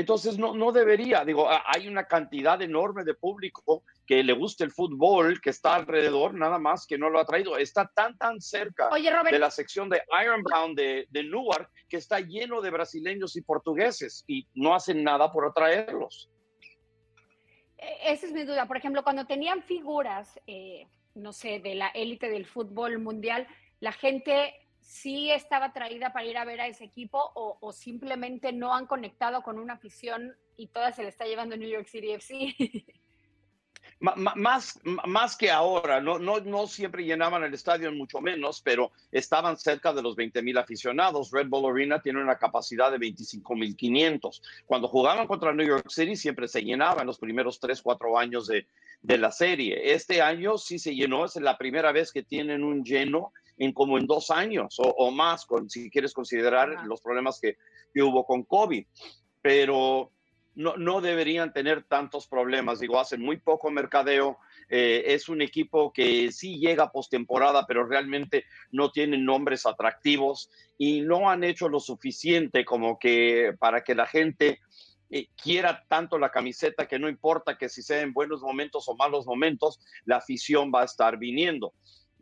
entonces, 0.00 0.38
no, 0.38 0.54
no 0.54 0.72
debería, 0.72 1.26
digo, 1.26 1.46
hay 1.66 1.86
una 1.86 2.04
cantidad 2.04 2.62
enorme 2.62 3.04
de 3.04 3.12
público 3.12 3.84
que 4.06 4.22
le 4.22 4.32
gusta 4.32 4.64
el 4.64 4.70
fútbol, 4.70 5.42
que 5.42 5.50
está 5.50 5.74
alrededor, 5.74 6.32
nada 6.32 6.58
más 6.58 6.86
que 6.86 6.96
no 6.96 7.10
lo 7.10 7.20
ha 7.20 7.26
traído. 7.26 7.58
Está 7.58 7.90
tan, 7.94 8.16
tan 8.16 8.40
cerca 8.40 8.88
de 8.88 9.38
la 9.38 9.50
sección 9.50 9.90
de 9.90 10.02
Ironbound 10.22 10.74
de, 10.74 11.06
de 11.10 11.24
Newark 11.24 11.68
que 11.86 11.98
está 11.98 12.18
lleno 12.20 12.62
de 12.62 12.70
brasileños 12.70 13.36
y 13.36 13.42
portugueses 13.42 14.24
y 14.26 14.46
no 14.54 14.74
hacen 14.74 15.04
nada 15.04 15.30
por 15.30 15.46
atraerlos. 15.46 16.30
E, 17.80 18.12
esa 18.12 18.26
es 18.26 18.32
mi 18.32 18.44
duda. 18.44 18.66
Por 18.66 18.76
ejemplo, 18.76 19.02
cuando 19.02 19.26
tenían 19.26 19.62
figuras, 19.62 20.38
eh, 20.46 20.86
no 21.14 21.32
sé, 21.32 21.60
de 21.60 21.74
la 21.74 21.88
élite 21.88 22.28
del 22.28 22.46
fútbol 22.46 22.98
mundial, 22.98 23.46
la 23.80 23.92
gente 23.92 24.54
sí 24.80 25.30
estaba 25.30 25.66
atraída 25.66 26.12
para 26.12 26.26
ir 26.26 26.36
a 26.36 26.44
ver 26.44 26.60
a 26.60 26.66
ese 26.66 26.84
equipo 26.84 27.32
o, 27.34 27.72
simplemente 27.72 28.52
no 28.52 28.74
han 28.74 28.86
conectado 28.86 29.42
con 29.42 29.58
una 29.58 29.74
afición 29.74 30.36
y 30.56 30.66
toda 30.66 30.92
se 30.92 31.02
le 31.02 31.08
está 31.08 31.24
llevando 31.26 31.56
New 31.56 31.68
York 31.68 31.86
City 31.86 32.12
FC. 32.12 32.54
más, 34.00 34.80
más 34.84 35.36
que 35.36 35.50
ahora, 35.50 36.00
no, 36.00 36.18
no, 36.18 36.40
no 36.40 36.66
siempre 36.66 37.04
llenaban 37.04 37.44
el 37.44 37.54
estadio, 37.54 37.92
mucho 37.92 38.20
menos, 38.20 38.62
pero 38.62 38.92
estaban 39.12 39.56
cerca 39.58 39.92
de 39.92 40.02
los 40.02 40.16
20 40.16 40.42
mil 40.42 40.56
aficionados. 40.58 41.30
Red 41.30 41.48
Bull 41.48 41.70
Arena 41.70 42.00
tiene 42.00 42.22
una 42.22 42.38
capacidad 42.38 42.90
de 42.90 42.98
25 42.98 43.54
mil 43.54 43.76
500. 43.76 44.42
Cuando 44.66 44.88
jugaban 44.88 45.26
contra 45.26 45.52
New 45.52 45.66
York 45.66 45.90
City 45.90 46.16
siempre 46.16 46.48
se 46.48 46.62
llenaba 46.62 47.02
en 47.02 47.06
los 47.06 47.18
primeros 47.18 47.60
3, 47.60 47.80
4 47.82 48.18
años 48.18 48.46
de, 48.46 48.66
de 49.02 49.18
la 49.18 49.30
serie. 49.32 49.92
Este 49.94 50.22
año 50.22 50.58
sí 50.58 50.78
se 50.78 50.94
llenó, 50.94 51.24
es 51.24 51.36
la 51.36 51.58
primera 51.58 51.92
vez 51.92 52.12
que 52.12 52.22
tienen 52.22 52.64
un 52.64 52.84
lleno 52.84 53.32
en 53.60 53.72
como 53.72 53.98
en 53.98 54.06
dos 54.06 54.30
años 54.30 54.76
o, 54.78 55.10
más, 55.10 55.44
con, 55.44 55.68
si 55.68 55.90
quieres 55.90 56.14
considerar 56.14 56.86
los 56.86 57.00
problemas 57.00 57.38
que, 57.38 57.56
hubo 58.00 58.24
con 58.24 58.44
COVID. 58.44 58.86
Pero 59.42 60.10
no, 60.54 61.00
deberían 61.00 61.52
tener 61.52 61.84
tantos 61.84 62.26
problemas. 62.26 62.80
Digo, 62.80 62.98
hacen 62.98 63.22
muy 63.22 63.38
poco 63.38 63.70
mercadeo. 63.70 64.38
Eh, 64.68 65.04
es 65.06 65.28
un 65.28 65.42
equipo 65.42 65.92
que 65.92 66.30
sí 66.32 66.58
llega 66.58 66.92
postemporada, 66.92 67.66
pero 67.66 67.86
realmente 67.86 68.44
no 68.70 68.90
tienen 68.90 69.24
nombres 69.24 69.66
atractivos 69.66 70.50
y 70.78 71.00
no 71.00 71.30
han 71.30 71.44
hecho 71.44 71.68
lo 71.68 71.80
suficiente 71.80 72.64
como 72.64 72.98
que 72.98 73.54
para 73.58 73.82
que 73.82 73.94
la 73.94 74.06
gente 74.06 74.60
eh, 75.10 75.28
quiera 75.42 75.84
tanto 75.88 76.18
la 76.18 76.30
camiseta 76.30 76.86
que 76.86 76.98
no 76.98 77.08
importa 77.08 77.58
que 77.58 77.68
si 77.68 77.82
sea 77.82 78.00
en 78.00 78.12
buenos 78.12 78.42
momentos 78.42 78.88
o 78.88 78.94
malos 78.94 79.26
momentos, 79.26 79.80
la 80.04 80.16
afición 80.16 80.70
va 80.72 80.82
a 80.82 80.84
estar 80.84 81.18
viniendo. 81.18 81.72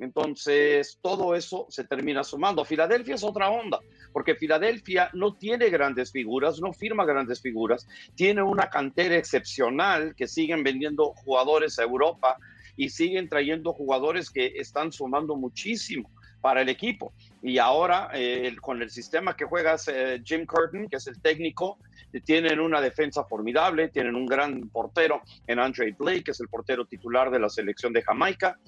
Entonces, 0.01 0.99
todo 1.03 1.35
eso 1.35 1.67
se 1.71 1.85
termina 1.85 2.23
sumando. 2.23 2.65
Filadelfia 2.65 3.17
es 3.17 3.25
otra 3.25 3.51
onda, 3.51 3.79
porque 4.13 4.35
Filadelfia 4.35 5.11
no 5.13 5.35
tiene 5.35 5.69
grandes 5.71 6.13
figuras, 6.13 6.61
no 6.61 6.73
firma 6.73 7.05
grandes 7.05 7.41
figuras, 7.41 7.87
tiene 8.15 8.43
una 8.43 8.71
cantera 8.71 9.17
excepcional 9.17 10.15
que 10.15 10.29
siguen 10.29 10.63
vendiendo 10.63 11.13
jugadores 11.25 11.79
a 11.79 11.83
Europa 11.83 12.37
y 12.77 12.91
siguen 12.91 13.29
trayendo 13.29 13.73
jugadores 13.73 14.31
que 14.31 14.53
están 14.57 14.93
sumando 14.93 15.37
muchísimo 15.37 16.11
para 16.41 16.63
el 16.63 16.69
equipo. 16.69 17.13
Y 17.43 17.59
ahora, 17.59 18.11
eh, 18.15 18.55
con 18.61 18.81
el 18.81 18.91
sistema 18.91 19.37
que 19.37 19.45
juega 19.45 19.77
eh, 19.89 20.21
Jim 20.25 20.47
Curtin, 20.47 20.89
que 20.89 20.97
es 20.97 21.07
el 21.09 21.21
técnico, 21.21 21.79
tienen 22.25 22.61
una 22.61 22.81
defensa 22.81 23.25
formidable, 23.25 23.89
tienen 23.89 24.15
un 24.15 24.27
gran 24.27 24.69
portero 24.71 25.23
en 25.47 25.59
Andre 25.59 25.95
Blake, 25.99 26.25
que 26.25 26.31
es 26.31 26.41
el 26.41 26.49
portero 26.49 26.87
titular 26.87 27.31
de 27.31 27.39
la 27.39 27.49
selección 27.49 27.93
de 27.93 28.03
Jamaica, 28.03 28.59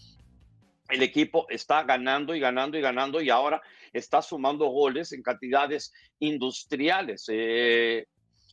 el 0.90 1.02
equipo 1.02 1.46
está 1.48 1.82
ganando 1.84 2.34
y 2.34 2.40
ganando 2.40 2.78
y 2.78 2.80
ganando 2.80 3.20
y 3.20 3.30
ahora 3.30 3.62
está 3.92 4.22
sumando 4.22 4.66
goles 4.66 5.12
en 5.12 5.22
cantidades 5.22 5.92
industriales. 6.18 7.26
Eh, 7.28 8.06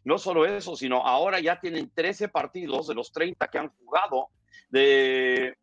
no 0.04 0.18
solo 0.18 0.46
eso, 0.46 0.76
sino 0.76 1.06
ahora 1.06 1.40
ya 1.40 1.60
tienen 1.60 1.92
13 1.94 2.30
partidos 2.30 2.88
de 2.88 2.96
los 2.96 3.12
30 3.12 3.48
que 3.48 3.58
han 3.58 3.70
jugado 3.70 4.30
de... 4.70 5.58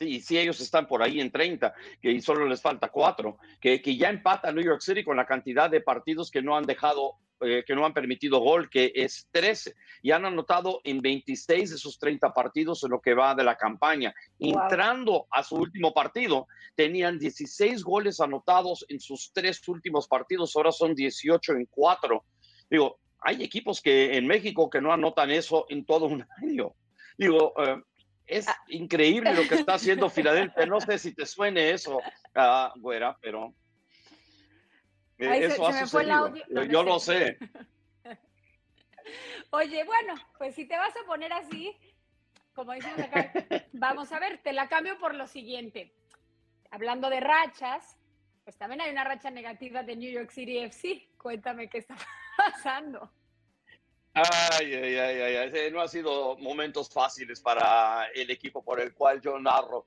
Y 0.00 0.20
si 0.20 0.38
ellos 0.38 0.60
están 0.60 0.86
por 0.86 1.02
ahí 1.02 1.20
en 1.20 1.30
30, 1.30 1.74
que 2.00 2.20
solo 2.20 2.46
les 2.46 2.60
falta 2.60 2.88
4, 2.88 3.38
que, 3.60 3.82
que 3.82 3.96
ya 3.96 4.10
empata 4.10 4.52
New 4.52 4.64
York 4.64 4.80
City 4.80 5.04
con 5.04 5.16
la 5.16 5.26
cantidad 5.26 5.70
de 5.70 5.80
partidos 5.80 6.30
que 6.30 6.42
no 6.42 6.56
han 6.56 6.64
dejado 6.64 7.16
eh, 7.40 7.62
que 7.64 7.76
no 7.76 7.86
han 7.86 7.94
permitido 7.94 8.40
gol, 8.40 8.68
que 8.68 8.90
es 8.96 9.28
13, 9.30 9.76
y 10.02 10.10
han 10.10 10.24
anotado 10.24 10.80
en 10.82 11.00
26 11.00 11.70
de 11.70 11.78
sus 11.78 11.96
30 11.96 12.34
partidos 12.34 12.82
en 12.82 12.90
lo 12.90 13.00
que 13.00 13.14
va 13.14 13.36
de 13.36 13.44
la 13.44 13.56
campaña. 13.56 14.12
Entrando 14.40 15.28
a 15.30 15.44
su 15.44 15.54
último 15.54 15.94
partido, 15.94 16.48
tenían 16.74 17.16
16 17.16 17.84
goles 17.84 18.18
anotados 18.18 18.84
en 18.88 18.98
sus 18.98 19.30
tres 19.32 19.66
últimos 19.68 20.08
partidos, 20.08 20.56
ahora 20.56 20.72
son 20.72 20.96
18 20.96 21.52
en 21.52 21.66
4. 21.66 22.24
Digo, 22.70 22.98
hay 23.20 23.44
equipos 23.44 23.80
que 23.80 24.16
en 24.16 24.26
México 24.26 24.68
que 24.68 24.80
no 24.80 24.92
anotan 24.92 25.30
eso 25.30 25.66
en 25.68 25.84
todo 25.84 26.06
un 26.06 26.26
año. 26.42 26.74
Digo, 27.16 27.54
eh, 27.62 27.80
es 28.28 28.46
ah. 28.46 28.56
increíble 28.68 29.34
lo 29.34 29.48
que 29.48 29.56
está 29.56 29.74
haciendo 29.74 30.10
Filadelfia. 30.10 30.66
No 30.66 30.80
sé 30.80 30.98
si 30.98 31.14
te 31.14 31.26
suene 31.26 31.70
eso, 31.70 31.98
uh, 31.98 32.80
güera, 32.80 33.16
pero 33.20 33.54
eso 35.18 35.70
Yo, 36.68 36.82
lo 36.82 37.00
sé. 37.00 37.38
Oye, 39.50 39.82
bueno, 39.84 40.14
pues 40.36 40.54
si 40.54 40.66
te 40.66 40.76
vas 40.76 40.94
a 40.96 41.06
poner 41.06 41.32
así, 41.32 41.74
como 42.54 42.72
decimos 42.72 43.00
acá, 43.00 43.32
vamos 43.72 44.12
a 44.12 44.20
ver, 44.20 44.38
te 44.42 44.52
la 44.52 44.68
cambio 44.68 44.98
por 44.98 45.14
lo 45.14 45.26
siguiente. 45.26 45.94
Hablando 46.70 47.08
de 47.08 47.20
rachas, 47.20 47.96
pues 48.44 48.56
también 48.56 48.82
hay 48.82 48.90
una 48.90 49.04
racha 49.04 49.30
negativa 49.30 49.82
de 49.82 49.96
New 49.96 50.10
York 50.10 50.30
City 50.30 50.58
FC. 50.58 51.08
Cuéntame 51.16 51.68
qué 51.68 51.78
está 51.78 51.96
pasando. 52.36 53.10
No 55.72 55.80
ha 55.80 55.88
sido 55.88 56.36
momentos 56.38 56.88
fáciles 56.90 57.40
para 57.40 58.06
el 58.14 58.30
equipo 58.30 58.64
por 58.64 58.80
el 58.80 58.92
cual 58.92 59.20
yo 59.20 59.38
narro. 59.38 59.86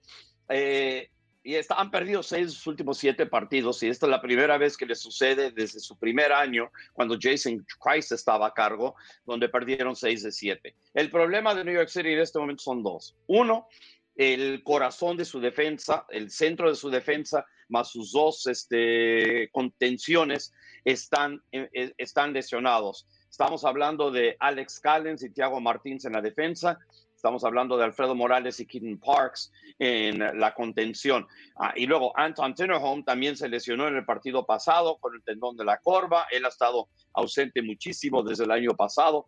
Eh, 0.49 1.09
y 1.43 1.55
han 1.55 1.89
perdido 1.89 2.21
seis 2.21 2.65
últimos 2.67 2.99
siete 2.99 3.25
partidos 3.25 3.81
y 3.81 3.87
esta 3.87 4.05
es 4.05 4.11
la 4.11 4.21
primera 4.21 4.57
vez 4.57 4.77
que 4.77 4.85
les 4.85 4.99
sucede 4.99 5.51
desde 5.51 5.79
su 5.79 5.97
primer 5.97 6.31
año 6.31 6.71
cuando 6.93 7.17
Jason 7.19 7.65
Christ 7.79 8.11
estaba 8.11 8.47
a 8.47 8.53
cargo, 8.53 8.95
donde 9.25 9.49
perdieron 9.49 9.95
seis 9.95 10.21
de 10.21 10.31
siete. 10.31 10.75
El 10.93 11.09
problema 11.09 11.55
de 11.55 11.63
New 11.63 11.73
York 11.73 11.89
City 11.89 12.09
en 12.09 12.19
este 12.19 12.37
momento 12.37 12.61
son 12.61 12.83
dos. 12.83 13.15
Uno, 13.27 13.67
el 14.15 14.61
corazón 14.63 15.17
de 15.17 15.25
su 15.25 15.39
defensa, 15.39 16.05
el 16.09 16.29
centro 16.29 16.69
de 16.69 16.75
su 16.75 16.89
defensa, 16.91 17.45
más 17.69 17.89
sus 17.89 18.11
dos 18.11 18.45
este, 18.45 19.49
contenciones 19.51 20.53
están, 20.85 21.41
eh, 21.51 21.69
eh, 21.73 21.93
están 21.97 22.33
lesionados. 22.33 23.07
Estamos 23.31 23.65
hablando 23.65 24.11
de 24.11 24.37
Alex 24.39 24.79
Callens 24.79 25.23
y 25.23 25.31
Thiago 25.31 25.59
Martins 25.59 26.05
en 26.05 26.13
la 26.13 26.21
defensa 26.21 26.77
Estamos 27.21 27.43
hablando 27.43 27.77
de 27.77 27.83
Alfredo 27.83 28.15
Morales 28.15 28.59
y 28.61 28.65
Keaton 28.65 28.97
Parks 28.97 29.51
en 29.77 30.39
la 30.39 30.55
contención. 30.55 31.27
Ah, 31.55 31.71
y 31.75 31.85
luego 31.85 32.17
Anton 32.17 32.55
Tinnerholm 32.55 33.03
también 33.03 33.37
se 33.37 33.47
lesionó 33.47 33.87
en 33.87 33.95
el 33.95 34.05
partido 34.05 34.43
pasado 34.43 34.97
con 34.97 35.13
el 35.13 35.21
tendón 35.21 35.55
de 35.55 35.63
la 35.63 35.77
corva. 35.77 36.25
Él 36.31 36.45
ha 36.45 36.47
estado 36.47 36.89
ausente 37.13 37.61
muchísimo 37.61 38.23
desde 38.23 38.45
el 38.45 38.49
año 38.49 38.75
pasado. 38.75 39.27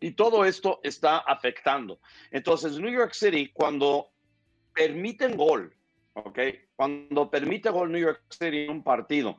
Y 0.00 0.16
todo 0.16 0.44
esto 0.44 0.80
está 0.82 1.18
afectando. 1.18 2.00
Entonces, 2.32 2.76
New 2.80 2.90
York 2.90 3.12
City, 3.12 3.52
cuando 3.54 4.10
permiten 4.74 5.36
gol, 5.36 5.72
¿ok? 6.14 6.40
Cuando 6.74 7.30
permite 7.30 7.70
gol 7.70 7.92
New 7.92 8.02
York 8.02 8.24
City 8.30 8.64
en 8.64 8.70
un 8.70 8.82
partido, 8.82 9.38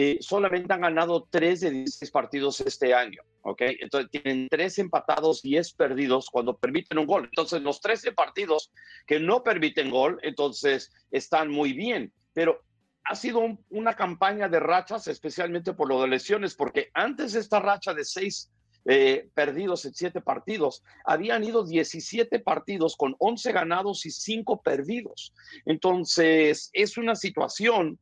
eh, 0.00 0.18
solamente 0.20 0.72
han 0.72 0.82
ganado 0.82 1.26
3 1.28 1.58
de 1.58 1.70
16 1.72 2.12
partidos 2.12 2.60
este 2.60 2.94
año, 2.94 3.20
¿ok? 3.42 3.62
Entonces 3.80 4.08
tienen 4.12 4.46
3 4.48 4.78
empatados, 4.78 5.42
10 5.42 5.72
perdidos 5.72 6.30
cuando 6.30 6.56
permiten 6.56 6.98
un 6.98 7.06
gol. 7.06 7.24
Entonces 7.24 7.62
los 7.62 7.80
13 7.80 8.12
partidos 8.12 8.70
que 9.08 9.18
no 9.18 9.42
permiten 9.42 9.90
gol, 9.90 10.20
entonces 10.22 10.92
están 11.10 11.50
muy 11.50 11.72
bien. 11.72 12.12
Pero 12.32 12.62
ha 13.02 13.16
sido 13.16 13.40
una 13.70 13.94
campaña 13.94 14.48
de 14.48 14.60
rachas, 14.60 15.08
especialmente 15.08 15.72
por 15.72 15.88
lo 15.88 16.00
de 16.00 16.06
lesiones, 16.06 16.54
porque 16.54 16.90
antes 16.94 17.32
de 17.32 17.40
esta 17.40 17.58
racha 17.58 17.92
de 17.92 18.04
6 18.04 18.52
eh, 18.84 19.28
perdidos 19.34 19.84
en 19.84 19.94
7 19.94 20.20
partidos, 20.20 20.84
habían 21.04 21.42
ido 21.42 21.66
17 21.66 22.38
partidos 22.38 22.94
con 22.96 23.16
11 23.18 23.50
ganados 23.50 24.06
y 24.06 24.12
5 24.12 24.62
perdidos. 24.62 25.34
Entonces 25.64 26.70
es 26.72 26.96
una 26.98 27.16
situación 27.16 27.98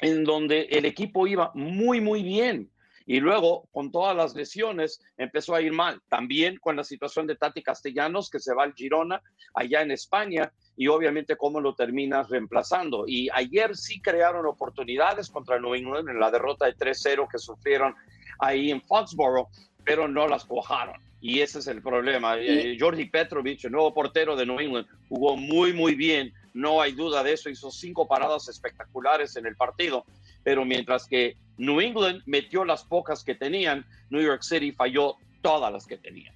en 0.00 0.24
donde 0.24 0.62
el 0.70 0.84
equipo 0.84 1.26
iba 1.26 1.50
muy, 1.54 2.00
muy 2.00 2.22
bien. 2.22 2.70
Y 3.06 3.20
luego, 3.20 3.68
con 3.70 3.92
todas 3.92 4.16
las 4.16 4.34
lesiones, 4.34 5.00
empezó 5.18 5.54
a 5.54 5.60
ir 5.60 5.72
mal. 5.72 6.00
También 6.08 6.56
con 6.56 6.76
la 6.76 6.84
situación 6.84 7.26
de 7.26 7.36
Tati 7.36 7.62
Castellanos, 7.62 8.30
que 8.30 8.40
se 8.40 8.54
va 8.54 8.64
al 8.64 8.72
Girona, 8.72 9.22
allá 9.52 9.82
en 9.82 9.90
España, 9.90 10.52
y 10.76 10.88
obviamente 10.88 11.36
cómo 11.36 11.60
lo 11.60 11.74
terminas 11.74 12.30
reemplazando. 12.30 13.04
Y 13.06 13.28
ayer 13.32 13.76
sí 13.76 14.00
crearon 14.00 14.46
oportunidades 14.46 15.28
contra 15.28 15.60
New 15.60 15.74
England 15.74 16.08
en 16.08 16.18
la 16.18 16.30
derrota 16.30 16.64
de 16.64 16.76
3-0 16.76 17.28
que 17.30 17.38
sufrieron 17.38 17.94
ahí 18.38 18.70
en 18.70 18.80
Foxborough, 18.80 19.48
pero 19.84 20.08
no 20.08 20.26
las 20.26 20.46
cojaron. 20.46 20.96
Y 21.20 21.40
ese 21.40 21.58
es 21.58 21.66
el 21.66 21.82
problema. 21.82 22.36
Eh, 22.38 22.76
Jordi 22.78 23.06
Petrovic, 23.06 23.64
el 23.64 23.72
nuevo 23.72 23.92
portero 23.92 24.34
de 24.34 24.46
New 24.46 24.60
England, 24.60 24.86
jugó 25.08 25.36
muy, 25.36 25.72
muy 25.72 25.94
bien 25.94 26.32
no 26.54 26.80
hay 26.80 26.92
duda 26.92 27.22
de 27.22 27.32
eso, 27.32 27.50
hizo 27.50 27.70
cinco 27.70 28.08
paradas 28.08 28.48
espectaculares 28.48 29.36
en 29.36 29.44
el 29.44 29.56
partido, 29.56 30.06
pero 30.42 30.64
mientras 30.64 31.06
que 31.06 31.36
New 31.58 31.80
England 31.80 32.22
metió 32.26 32.64
las 32.64 32.84
pocas 32.84 33.22
que 33.22 33.34
tenían, 33.34 33.84
New 34.08 34.22
York 34.22 34.42
City 34.42 34.72
falló 34.72 35.16
todas 35.42 35.72
las 35.72 35.86
que 35.86 35.98
tenía. 35.98 36.32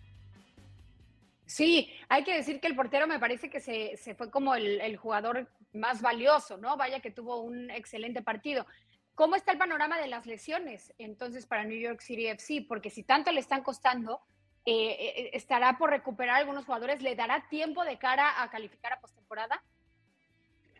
Sí, 1.47 1.91
hay 2.11 2.25
que 2.25 2.35
decir 2.35 2.61
que 2.61 2.67
el 2.67 2.77
portero 2.77 3.07
me 3.07 3.19
parece 3.19 3.49
que 3.49 3.61
se, 3.61 4.15
fue 4.15 4.31
como 4.31 4.55
el, 4.55 4.83
el, 4.83 4.99
jugador 4.99 5.49
más 5.73 6.03
valioso, 6.03 6.59
¿no? 6.59 6.77
Vaya 6.77 7.01
que 7.01 7.11
tuvo 7.11 7.41
un 7.41 7.71
excelente 7.71 8.21
partido. 8.21 8.67
¿Cómo 9.15 9.35
está 9.35 9.53
el 9.53 9.59
panorama 9.59 9.99
de 9.99 10.09
las 10.09 10.27
lesiones 10.27 10.93
entonces 10.99 11.47
para 11.47 11.65
New 11.65 11.79
York 11.79 12.01
City 12.03 12.27
FC? 12.27 12.67
Porque 12.69 12.91
si 12.91 13.03
tanto 13.03 13.33
le 13.33 13.41
están 13.41 13.63
costando, 13.63 14.21
eh, 14.67 14.91
eh, 14.91 15.31
¿estará 15.33 15.79
por 15.79 15.91
recuperar 15.91 16.37
algunos 16.37 16.67
jugadores? 16.67 17.01
¿Le 17.01 17.17
dará 17.17 17.49
tiempo 17.49 17.85
de 17.85 17.99
cara 17.99 18.43
a 18.43 18.51
calificar 18.51 18.93
a 18.93 19.01
postemporada? 19.01 19.63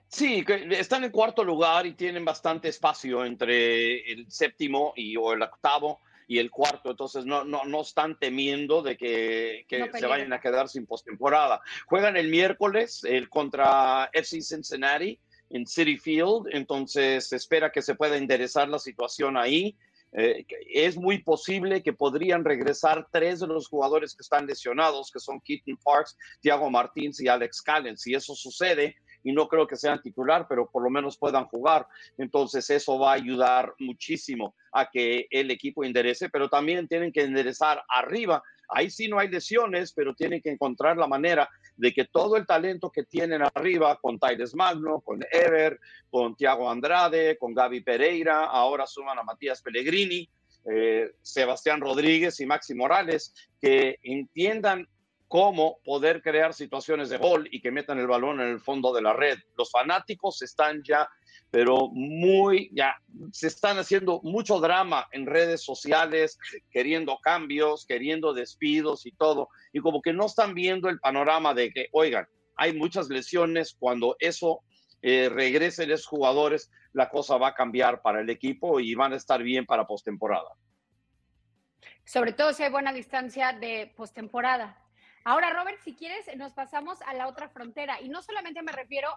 Sí, 0.09 0.45
están 0.71 1.05
en 1.05 1.11
cuarto 1.11 1.45
lugar 1.45 1.87
y 1.87 1.93
tienen 1.93 2.25
bastante 2.25 2.69
espacio 2.69 3.25
entre 3.27 4.11
el 4.11 4.31
séptimo 4.31 4.95
y, 4.97 5.17
o 5.17 5.35
el 5.35 5.43
octavo 5.43 6.01
y 6.27 6.39
el 6.39 6.51
cuarto, 6.51 6.91
entonces 6.91 7.25
no, 7.25 7.45
no, 7.45 7.65
no 7.65 7.81
están 7.81 8.19
temiendo 8.19 8.83
de 8.83 8.97
que, 8.97 9.67
se 9.69 10.07
vayan 10.07 10.33
a 10.33 10.41
quedar 10.41 10.69
sin 10.69 10.87
postemporada. 10.87 11.61
Juegan 11.87 12.17
el 12.17 12.29
miércoles 12.29 13.03
el 13.05 13.29
contra 13.29 14.11
FC 14.13 14.43
Cincinnati 14.43 15.19
en 15.51 15.67
City 15.67 15.97
Field, 15.97 16.49
entonces 16.53 17.29
se 17.29 17.37
espera 17.37 17.73
que 17.73 17.83
se 17.83 17.95
pueda 17.95 18.17
enderezar 18.17 18.69
la 18.69 18.79
situación 18.79 19.37
ahí. 19.37 19.77
Eh, 20.13 20.47
es 20.73 20.97
muy 20.97 21.23
posible 21.23 21.83
que 21.83 21.93
podrían 21.93 22.45
regresar 22.45 23.09
tres 23.11 23.41
de 23.41 23.47
los 23.47 23.69
jugadores 23.69 24.15
que 24.15 24.23
están 24.23 24.47
lesionados, 24.47 25.11
que 25.11 25.21
son 25.21 25.41
Keaton 25.41 25.79
Parks, 25.83 26.17
Thiago 26.41 26.71
Martins 26.71 27.21
y 27.21 27.29
Alex 27.29 27.63
Callen. 27.63 27.97
Si 27.97 28.15
eso 28.15 28.35
sucede, 28.35 28.97
y 29.23 29.33
no 29.33 29.49
creo 29.49 29.67
que 29.67 29.77
sean 29.77 30.01
titular, 30.03 30.47
pero 30.49 30.71
por 30.71 30.83
lo 30.83 30.91
menos 30.91 31.17
puedan 31.17 31.47
jugar. 31.47 31.87
Entonces 32.17 32.69
eso 32.71 32.99
va 32.99 33.13
a 33.13 33.15
ayudar 33.15 33.75
muchísimo 33.79 34.55
a 34.73 34.91
que 34.91 35.27
el 35.31 35.51
equipo 35.51 35.85
enderece, 35.85 36.29
pero 36.29 36.49
también 36.49 36.89
tienen 36.89 37.13
que 37.13 37.23
enderezar 37.23 37.83
arriba. 37.89 38.43
Ahí 38.69 38.91
sí 38.91 39.09
no 39.09 39.19
hay 39.19 39.29
lesiones, 39.29 39.93
pero 39.93 40.15
tienen 40.15 40.43
que 40.43 40.51
encontrar 40.51 40.97
la 40.97 41.07
manera 41.07 41.49
de 41.77 41.93
que 41.93 42.05
todo 42.05 42.37
el 42.37 42.47
talento 42.47 42.91
que 42.91 43.05
tienen 43.05 43.43
arriba, 43.43 43.99
con 44.01 44.19
Tyles 44.19 44.55
Magno, 44.55 45.01
con 45.01 45.25
Ever, 45.31 45.79
con 46.11 46.37
Thiago 46.37 46.71
Andrade, 46.71 47.39
con 47.39 47.55
Gaby 47.55 47.83
Pereira, 47.83 48.45
ahora 48.45 48.87
suman 48.87 49.19
a 49.19 49.23
Matías 49.23 49.63
Pellegrini, 49.63 50.29
eh, 50.71 51.13
Sebastián 51.23 51.81
Rodríguez 51.81 52.41
y 52.41 52.47
Maxi 52.47 52.75
Morales, 52.75 53.33
que 53.61 53.99
entiendan 54.03 54.87
cómo 55.29 55.79
poder 55.85 56.23
crear 56.23 56.55
situaciones 56.55 57.11
de 57.11 57.19
gol 57.19 57.49
y 57.53 57.61
que 57.61 57.71
metan 57.71 57.99
el 57.99 58.07
balón 58.07 58.41
en 58.41 58.49
el 58.49 58.61
fondo 58.61 58.93
de 58.95 59.03
la 59.03 59.13
red. 59.13 59.39
Los 59.57 59.71
fanáticos 59.71 60.41
están 60.43 60.83
ya, 60.83 61.09
pero 61.51 61.89
muy, 61.93 62.71
ya, 62.73 62.97
se 63.31 63.47
están 63.47 63.79
haciendo 63.79 64.21
mucho 64.23 64.59
drama 64.59 65.07
en 65.13 65.27
redes 65.27 65.63
sociales, 65.63 66.39
queriendo 66.71 67.19
cambios, 67.19 67.85
queriendo 67.87 68.33
despidos 68.33 69.07
y 69.07 69.13
todo, 69.13 69.51
y 69.73 69.81
como 69.81 70.01
que 70.01 70.15
no 70.15 70.27
están 70.27 70.55
viendo 70.55 70.89
el 70.89 70.99
panorama 70.99 71.55
de 71.55 71.71
que, 71.71 71.89
oigan, 71.93 72.27
hay 72.57 72.73
muchas 72.73 73.09
lesiones, 73.09 73.77
cuando 73.79 74.17
eso 74.19 74.63
eh, 75.03 75.29
regresen 75.29 75.91
los 75.91 76.07
jugadores, 76.07 76.71
la 76.93 77.11
cosa 77.11 77.37
va 77.37 77.49
a 77.49 77.55
cambiar 77.55 78.03
para 78.03 78.21
el 78.21 78.31
equipo 78.31 78.81
y 78.81 78.95
van 78.95 79.13
a 79.13 79.17
estar 79.17 79.43
bien 79.43 79.67
para 79.67 79.87
postemporada. 79.87 80.51
Sobre 82.05 82.33
todo 82.33 82.55
si 82.55 82.63
hay 82.63 82.71
buena 82.71 82.93
distancia 82.93 83.53
de 83.53 83.93
postemporada. 83.95 84.88
Ahora, 85.25 85.51
Robert, 85.51 85.79
si 85.83 85.95
quieres, 85.95 86.25
nos 86.37 86.53
pasamos 86.53 87.01
a 87.03 87.15
la 87.15 87.29
otra 87.29 87.49
frontera. 87.49 88.01
Y 88.01 88.09
no 88.09 88.23
solamente 88.23 88.63
me 88.63 88.73
refiero 88.73 89.09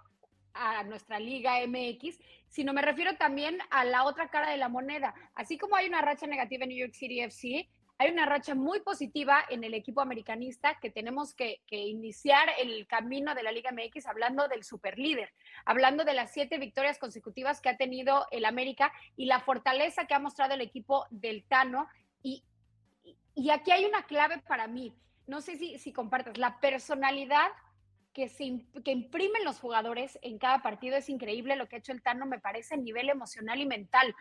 a 0.53 0.83
nuestra 0.83 1.19
Liga 1.19 1.65
MX, 1.65 2.19
sino 2.49 2.73
me 2.73 2.81
refiero 2.81 3.15
también 3.15 3.57
a 3.69 3.85
la 3.85 4.03
otra 4.03 4.29
cara 4.29 4.49
de 4.49 4.57
la 4.57 4.69
moneda. 4.69 5.13
Así 5.35 5.57
como 5.57 5.75
hay 5.75 5.87
una 5.87 6.01
racha 6.01 6.27
negativa 6.27 6.63
en 6.63 6.69
New 6.69 6.79
York 6.79 6.93
City 6.93 7.21
FC, 7.21 7.69
hay 7.97 8.09
una 8.09 8.25
racha 8.25 8.55
muy 8.55 8.79
positiva 8.79 9.45
en 9.49 9.63
el 9.63 9.75
equipo 9.75 10.01
americanista 10.01 10.79
que 10.81 10.89
tenemos 10.89 11.35
que, 11.35 11.61
iniciar 11.69 12.49
el 12.57 12.87
camino 12.87 13.35
de 13.35 13.43
la 13.43 13.51
Liga 13.51 13.71
MX 13.71 14.07
hablando 14.07 14.47
del 14.47 14.63
superlíder, 14.63 15.31
hablando 15.65 16.03
de 16.03 16.15
las 16.15 16.31
siete 16.33 16.57
victorias 16.57 16.97
consecutivas 16.97 17.61
que 17.61 17.69
ha 17.69 17.77
tenido 17.77 18.25
el 18.31 18.45
América 18.45 18.91
y 19.15 19.25
la 19.25 19.39
fortaleza 19.39 20.07
que 20.07 20.15
ha 20.15 20.19
mostrado 20.19 20.55
el 20.55 20.61
equipo 20.61 21.05
del 21.11 21.43
Tano. 21.43 21.87
Y, 22.23 22.43
y 23.35 23.51
aquí 23.51 23.69
hay 23.69 23.85
una 23.85 24.03
clave 24.07 24.39
para 24.47 24.67
mí 24.67 24.95
no 25.31 25.39
sé 25.39 25.55
si, 25.55 25.93
compartas, 25.93 26.37
la 26.37 26.59
personalidad 26.59 27.47
que, 28.13 28.29
que 28.83 28.91
imprimen 28.91 29.45
los 29.45 29.61
jugadores 29.61 30.19
en 30.21 30.37
cada 30.37 30.61
partido 30.61 30.97
es 30.97 31.07
increíble 31.07 31.55
lo 31.55 31.69
que 31.69 31.77
ha 31.77 31.79
hecho 31.79 31.93
el 31.93 32.01
Tano, 32.01 32.25
me 32.25 32.37
parece 32.37 32.73
a 32.73 32.77
nivel 32.77 33.09
emocional 33.09 33.61
y 33.61 33.65
mental. 33.65 34.13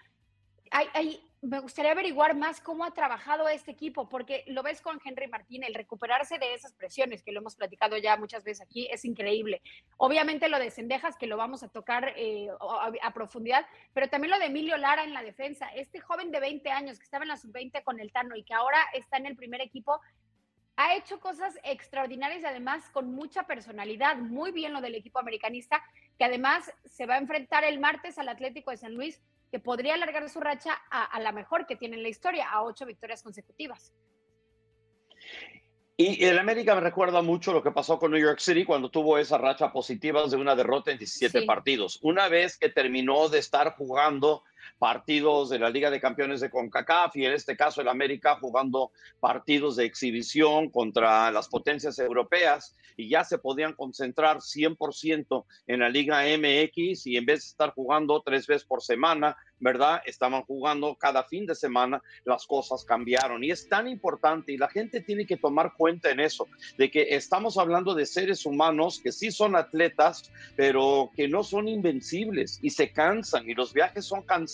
Hay, 0.71 1.21
me 1.43 1.59
gustaría 1.59 1.91
averiguar 1.91 2.37
más 2.37 2.61
cómo 2.61 2.85
ha 2.85 2.93
trabajado 2.93 3.49
este 3.49 3.73
equipo, 3.73 4.09
porque 4.09 4.45
lo 4.47 4.63
ves 4.63 4.81
con 4.81 5.01
Henry 5.05 5.27
Martín, 5.27 5.65
el 5.65 5.75
recuperarse 5.75 6.39
de 6.39 6.55
esas 6.55 6.75
presiones, 6.75 7.25
que 7.25 7.33
lo 7.33 7.41
hemos 7.41 7.57
platicado 7.57 7.97
ya 7.99 8.17
muchas 8.17 8.45
veces 8.45 8.65
aquí, 8.65 8.87
es 8.89 9.05
increíble. 9.05 9.63
Obviamente 9.97 10.49
lo 10.49 10.61
de 10.61 10.71
Cendejas, 10.71 11.17
que 11.17 11.27
lo 11.27 11.37
vamos 11.37 11.65
a 11.65 11.69
tocar 11.71 12.15
eh, 12.17 12.47
a, 12.61 12.93
a, 13.03 13.13
profundidad, 13.13 13.67
pero 13.93 14.09
también 14.09 14.31
lo 14.31 14.39
de 14.39 14.47
Emilio 14.47 14.77
Lara 14.77 15.03
en 15.03 15.13
la 15.13 15.25
defensa. 15.25 15.67
Este 15.75 15.99
joven 15.99 16.31
de 16.31 16.39
20 16.39 16.71
años 16.71 17.01
que 17.01 17.05
estaba 17.05 17.25
en 17.25 17.31
la 17.31 17.37
sub-20 17.37 17.83
con 17.83 17.99
el 17.99 18.13
Tano 18.13 18.37
y 18.37 18.45
que 18.45 18.55
ahora 18.55 18.79
está 18.95 19.17
en 19.17 19.27
el 19.27 19.35
primer 19.35 19.61
equipo, 19.61 20.01
ha 20.81 20.97
hecho 20.97 21.21
cosas 21.21 21.59
extraordinarias 21.63 22.43
y 22.43 22.47
además 22.47 22.89
con 22.93 23.13
mucha 23.13 23.43
personalidad. 23.43 24.17
Muy 24.17 24.51
bien 24.51 24.73
lo 24.73 24.81
del 24.81 24.95
equipo 24.95 25.19
americanista, 25.19 25.83
que 26.19 26.25
además 26.25 26.73
se 26.87 27.05
va 27.05 27.17
a 27.17 27.19
enfrentar 27.19 27.65
el 27.65 27.79
martes 27.79 28.19
al 28.19 28.31
Atlético 28.31 28.71
de 28.71 28.79
San 28.79 28.95
Luis, 28.95 29.21
que 29.51 29.59
podría 29.59 29.95
alargar 29.95 30.27
su 30.31 30.41
racha 30.41 30.73
a, 30.91 31.21
la 31.21 31.33
mejor 31.33 31.67
que 31.67 31.77
tiene 31.77 31.97
en 31.97 32.03
la 32.03 32.09
historia, 32.09 32.49
a 32.49 32.63
ocho 32.63 32.87
victorias 32.87 33.23
consecutivas. 33.23 33.93
Y 35.99 36.25
el 36.25 36.39
América 36.39 36.75
me 36.75 36.81
recuerda 36.81 37.21
mucho 37.21 37.53
lo 37.53 37.63
que 37.63 37.73
pasó 37.73 37.99
con 37.99 38.13
New 38.13 38.21
York 38.21 38.39
City 38.39 38.65
cuando 38.65 38.91
tuvo 38.91 39.19
esa 39.19 39.37
racha 39.37 39.71
positiva 39.71 40.27
de 40.27 40.37
una 40.37 40.57
derrota 40.57 40.91
en 40.91 40.97
17 40.97 41.43
partidos. 41.43 41.99
Una 42.01 42.29
vez 42.29 42.57
que 42.57 42.71
terminó 42.71 43.29
de 43.29 43.39
estar 43.39 43.75
jugando 43.75 44.45
partidos 44.79 45.51
de 45.51 45.59
la 45.59 45.71
Liga 45.71 45.91
de 45.91 46.01
Campeones 46.01 46.41
de 46.41 46.51
CONCACAF 46.51 47.17
y 47.17 47.27
en 47.27 47.33
este 47.33 47.57
caso 47.57 47.81
el 47.81 47.89
América 47.89 48.39
jugando 48.41 48.93
partidos 49.21 49.77
de 49.77 49.85
exhibición 49.85 50.71
contra 50.71 51.31
las 51.31 51.49
potencias 51.49 51.99
europeas 51.99 52.75
y 52.97 53.09
ya 53.09 53.25
se 53.25 53.39
podían 53.39 53.75
concentrar 53.75 54.39
100% 54.39 55.45
en 55.67 55.81
la 55.81 55.89
Liga 55.89 56.23
MX 56.23 57.07
y 57.07 57.17
en 57.17 57.27
vez 57.27 57.41
de 57.41 57.49
estar 57.49 57.73
jugando 57.73 58.23
tres 58.25 58.47
veces 58.47 58.67
por 58.67 58.83
semana, 58.83 59.37
¿verdad? 59.59 60.03
Estaban 60.05 60.43
jugando 60.43 60.95
cada 60.97 61.25
fin 61.25 61.47
de 61.47 61.55
semana, 61.55 62.03
las 62.25 62.47
cosas 62.47 62.85
cambiaron 62.85 63.43
y 63.43 63.51
es 63.51 63.69
tan 63.69 63.89
importante 63.89 64.53
y 64.53 64.59
la 64.59 64.69
gente 64.69 65.01
tiene 65.01 65.27
que 65.27 65.37
tomar 65.37 65.75
cuenta 65.77 66.11
en 66.11 66.21
eso, 66.21 66.47
de 66.77 66.91
que 66.91 67.15
estamos 67.15 67.57
hablando 67.59 67.95
de 67.95 68.07
seres 68.07 68.45
humanos 68.45 69.01
que 69.03 69.13
sí 69.13 69.31
son 69.31 69.57
atletas, 69.57 70.31
pero 70.57 71.11
que 71.17 71.29
no 71.29 71.43
son 71.43 71.69
invencibles 71.69 72.59
y 72.63 72.71
se 72.71 72.93
cansan 72.93 73.49
y 73.49 73.55
los 73.55 73.73
viajes 73.73 74.05
son 74.05 74.23
cansados 74.23 74.50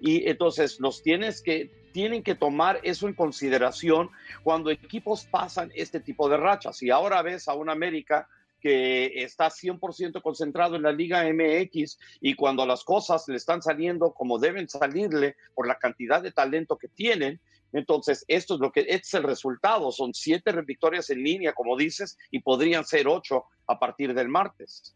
y 0.00 0.28
entonces 0.28 0.80
los 0.80 1.02
tienes 1.02 1.42
que 1.42 1.70
tienen 1.92 2.22
que 2.22 2.34
tomar 2.34 2.80
eso 2.82 3.08
en 3.08 3.14
consideración 3.14 4.10
cuando 4.42 4.70
equipos 4.70 5.24
pasan 5.24 5.72
este 5.74 6.00
tipo 6.00 6.28
de 6.28 6.36
rachas. 6.36 6.82
Y 6.82 6.90
ahora 6.90 7.22
ves 7.22 7.48
a 7.48 7.54
un 7.54 7.70
América 7.70 8.28
que 8.60 9.22
está 9.22 9.48
100% 9.48 10.20
concentrado 10.22 10.76
en 10.76 10.82
la 10.82 10.92
Liga 10.92 11.24
MX 11.24 11.98
y 12.20 12.34
cuando 12.34 12.66
las 12.66 12.84
cosas 12.84 13.26
le 13.28 13.36
están 13.36 13.62
saliendo 13.62 14.12
como 14.12 14.38
deben 14.38 14.68
salirle 14.68 15.36
por 15.54 15.66
la 15.66 15.78
cantidad 15.78 16.22
de 16.22 16.32
talento 16.32 16.76
que 16.76 16.88
tienen, 16.88 17.40
entonces 17.72 18.24
esto 18.28 18.54
es 18.54 18.60
lo 18.60 18.72
que 18.72 18.80
este 18.80 18.94
es 18.94 19.14
el 19.14 19.22
resultado. 19.22 19.92
Son 19.92 20.14
siete 20.14 20.52
victorias 20.62 21.10
en 21.10 21.22
línea, 21.22 21.52
como 21.52 21.76
dices, 21.76 22.18
y 22.30 22.40
podrían 22.40 22.84
ser 22.84 23.06
ocho 23.06 23.44
a 23.66 23.78
partir 23.78 24.14
del 24.14 24.28
martes. 24.28 24.94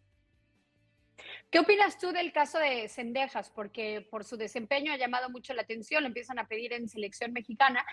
¿Qué 1.53 1.59
opinas 1.59 1.99
tú 1.99 2.13
del 2.13 2.33
caso 2.33 2.59
de 2.59 2.89
Cendejas? 2.89 3.51
Porque 3.51 4.01
por 4.11 4.25
su 4.25 4.39
desempeño 4.39 4.91
ha 4.91 4.97
llamado 4.97 5.29
mucho 5.29 5.53
la 5.53 5.61
atención, 5.61 6.03
lo 6.03 6.07
empiezan 6.07 6.39
a 6.39 6.49
pedir 6.49 6.73
en 6.73 6.89
selección 6.89 7.35
mexicana 7.35 7.85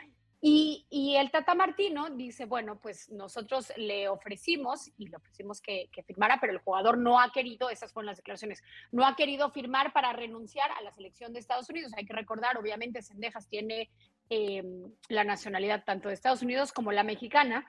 y, 0.41 1.17
el 1.17 1.31
Tata 1.31 1.53
Martino 1.53 2.09
dice, 2.09 2.45
bueno, 2.45 2.79
pues 2.79 3.09
nosotros 3.09 3.73
le 3.75 4.07
ofrecimos 4.07 4.89
y 4.97 5.09
le 5.09 5.17
ofrecimos 5.17 5.59
que, 5.59 5.89
firmara, 6.07 6.37
pero 6.39 6.53
el 6.53 6.59
jugador 6.59 6.97
no 6.97 7.19
ha 7.19 7.33
querido, 7.33 7.69
esas 7.69 7.91
fueron 7.91 8.05
las 8.05 8.17
declaraciones, 8.17 8.63
no 8.93 9.05
ha 9.05 9.17
querido 9.17 9.51
firmar 9.51 9.91
para 9.91 10.13
renunciar 10.13 10.71
a 10.71 10.81
la 10.81 10.93
selección 10.93 11.33
de 11.33 11.39
Estados 11.39 11.69
Unidos. 11.69 11.91
Hay 11.97 12.05
que 12.05 12.13
recordar, 12.13 12.57
obviamente, 12.57 13.01
Sendejas 13.01 13.49
tiene 13.49 13.89
eh, 14.29 14.63
la 15.09 15.25
nacionalidad 15.25 15.83
tanto 15.83 16.07
de 16.07 16.13
Estados 16.13 16.41
Unidos 16.41 16.71
como 16.71 16.93
la 16.93 17.03
mexicana 17.03 17.67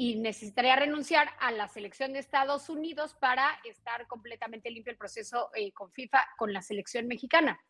y 0.00 0.14
necesitaría 0.14 0.76
renunciar 0.76 1.28
a 1.40 1.50
la 1.50 1.66
selección 1.66 2.12
de 2.12 2.20
Estados 2.20 2.70
Unidos 2.70 3.14
para 3.14 3.58
estar 3.64 4.06
completamente 4.06 4.70
limpio 4.70 4.92
el 4.92 4.96
proceso 4.96 5.50
eh, 5.54 5.72
con 5.72 5.90
FIFA 5.90 6.24
con 6.38 6.52
la 6.52 6.62
selección 6.62 7.08
mexicana. 7.08 7.60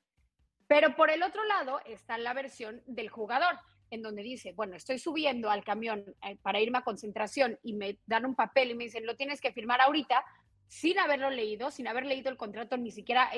Pero 0.66 0.94
por 0.94 1.10
el 1.10 1.22
otro 1.22 1.42
lado 1.44 1.80
está 1.86 2.18
la 2.18 2.34
versión 2.34 2.82
del 2.86 3.08
jugador 3.08 3.58
en 3.90 4.02
donde 4.02 4.22
dice, 4.22 4.52
bueno, 4.52 4.76
estoy 4.76 4.98
subiendo 4.98 5.50
al 5.50 5.64
camión 5.64 6.04
eh, 6.22 6.36
para 6.42 6.60
irme 6.60 6.76
a 6.76 6.84
concentración 6.84 7.58
y 7.62 7.72
me 7.72 7.98
dan 8.04 8.26
un 8.26 8.34
papel 8.34 8.72
y 8.72 8.74
me 8.74 8.84
dicen, 8.84 9.06
lo 9.06 9.16
tienes 9.16 9.40
que 9.40 9.54
firmar 9.54 9.80
ahorita, 9.80 10.22
sin 10.66 10.98
haberlo 10.98 11.30
leído, 11.30 11.70
sin 11.70 11.88
haber 11.88 12.04
leído 12.04 12.28
el 12.28 12.36
contrato, 12.36 12.76
ni 12.76 12.90
siquiera 12.90 13.30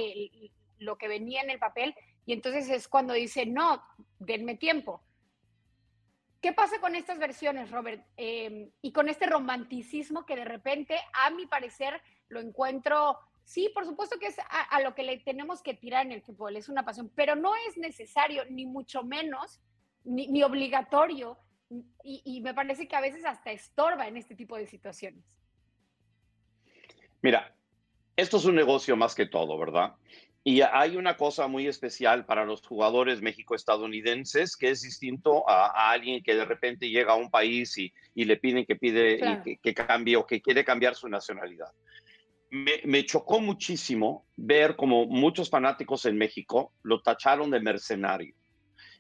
lo 0.81 0.99
que 0.99 1.07
venía 1.07 1.43
en 1.43 1.51
el 1.51 1.61
papel, 1.61 1.95
y 2.27 2.33
entonces 2.33 2.69
es 2.69 2.89
cuando 2.89 3.15
dice, 3.15 3.47
no, 3.47 3.85
denme 4.19 4.57
tiempo. 4.57 5.01
¿Qué 6.41 6.53
pasa 6.53 6.81
con 6.81 6.95
estas 6.95 7.19
versiones, 7.19 7.71
Robert? 7.71 8.05
Em, 8.17 8.71
y 8.81 8.93
con 8.93 9.09
este 9.09 9.27
romanticismo 9.27 10.25
que 10.25 10.37
de 10.37 10.45
repente, 10.45 10.99
a 11.13 11.31
mi 11.31 11.47
parecer, 11.47 12.01
lo 12.29 12.41
encuentro, 12.41 13.19
sí, 13.45 13.71
por 13.75 13.85
supuesto 13.85 14.19
que 14.19 14.29
es 14.29 14.39
a, 14.39 14.63
a 14.63 14.81
lo 14.81 14.95
que 14.95 15.03
le 15.03 15.19
tenemos 15.19 15.63
que 15.63 15.75
tirar 15.75 16.07
en 16.07 16.13
el 16.13 16.23
fútbol, 16.23 16.57
es 16.57 16.69
una 16.69 16.85
pasión, 16.85 17.11
pero 17.15 17.37
no 17.37 17.53
es 17.69 17.77
necesario, 17.77 18.45
ni 18.49 18.65
mucho 18.65 19.03
menos, 19.03 19.61
ni, 20.05 20.43
obligatorio 20.43 21.39
y, 22.03 22.41
me 22.41 22.55
parece 22.55 22.89
que 22.89 22.97
a 22.97 23.01
veces 23.01 23.25
hasta 23.25 23.53
estorba 23.53 24.09
en 24.09 24.17
este 24.17 24.35
tipo 24.35 24.57
de 24.57 24.67
situaciones. 24.67 25.25
Mira, 27.23 27.55
esto 28.17 28.39
es 28.39 28.45
un 28.45 28.57
negocio 28.57 28.97
más 28.97 29.15
que 29.15 29.27
todo, 29.27 29.57
¿verdad? 29.59 29.95
Y 30.43 30.63
hay 30.63 30.97
una 30.97 31.17
cosa 31.17 31.49
muy 31.49 31.67
especial 31.67 32.25
para 32.25 32.47
los 32.47 32.63
jugadores 32.63 33.21
méxico-estadounidenses 33.21 34.57
que 34.57 34.71
es 34.71 34.81
distinto 34.81 35.49
a, 35.49 35.91
alguien 35.91 36.23
que 36.23 36.35
de 36.35 36.47
repente 36.47 36.89
llega 36.89 37.13
a 37.13 37.17
un 37.17 37.31
país 37.31 37.77
y, 37.77 37.93
le 38.15 38.37
piden 38.39 38.65
que 38.65 38.77
pide 38.77 39.43
que, 39.63 39.75
cambie 39.75 40.17
o 40.17 40.27
que 40.27 40.41
quiere 40.41 40.65
cambiar 40.65 40.95
su 40.95 41.09
nacionalidad. 41.09 41.69
Me, 42.51 42.81
me, 42.85 43.05
chocó 43.05 43.41
muchísimo 43.41 44.27
ver 44.37 44.77
como 44.77 45.07
muchos 45.07 45.51
fanáticos 45.51 46.07
en 46.07 46.17
México 46.17 46.73
lo 46.83 47.03
tacharon 47.03 47.51
de 47.51 47.61
mercenario. 47.61 48.35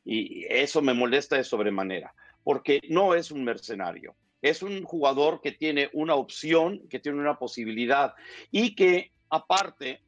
Y 0.04 0.44
eso 0.44 0.82
me 0.82 0.94
molesta 0.94 1.36
de 1.36 1.44
sobremanera, 1.44 2.14
porque 2.44 2.80
no 2.90 3.14
es 3.14 3.30
un 3.30 3.44
mercenario. 3.44 4.14
Es 4.42 4.62
un 4.62 4.84
jugador 4.84 5.40
que 5.40 5.52
tiene 5.52 5.88
una 5.94 6.14
opción, 6.14 6.86
que 6.88 6.98
tiene 6.98 7.18
una 7.18 7.38
posibilidad 7.38 8.14
y 8.50 8.74
que 8.74 9.12
aparte 9.28 10.00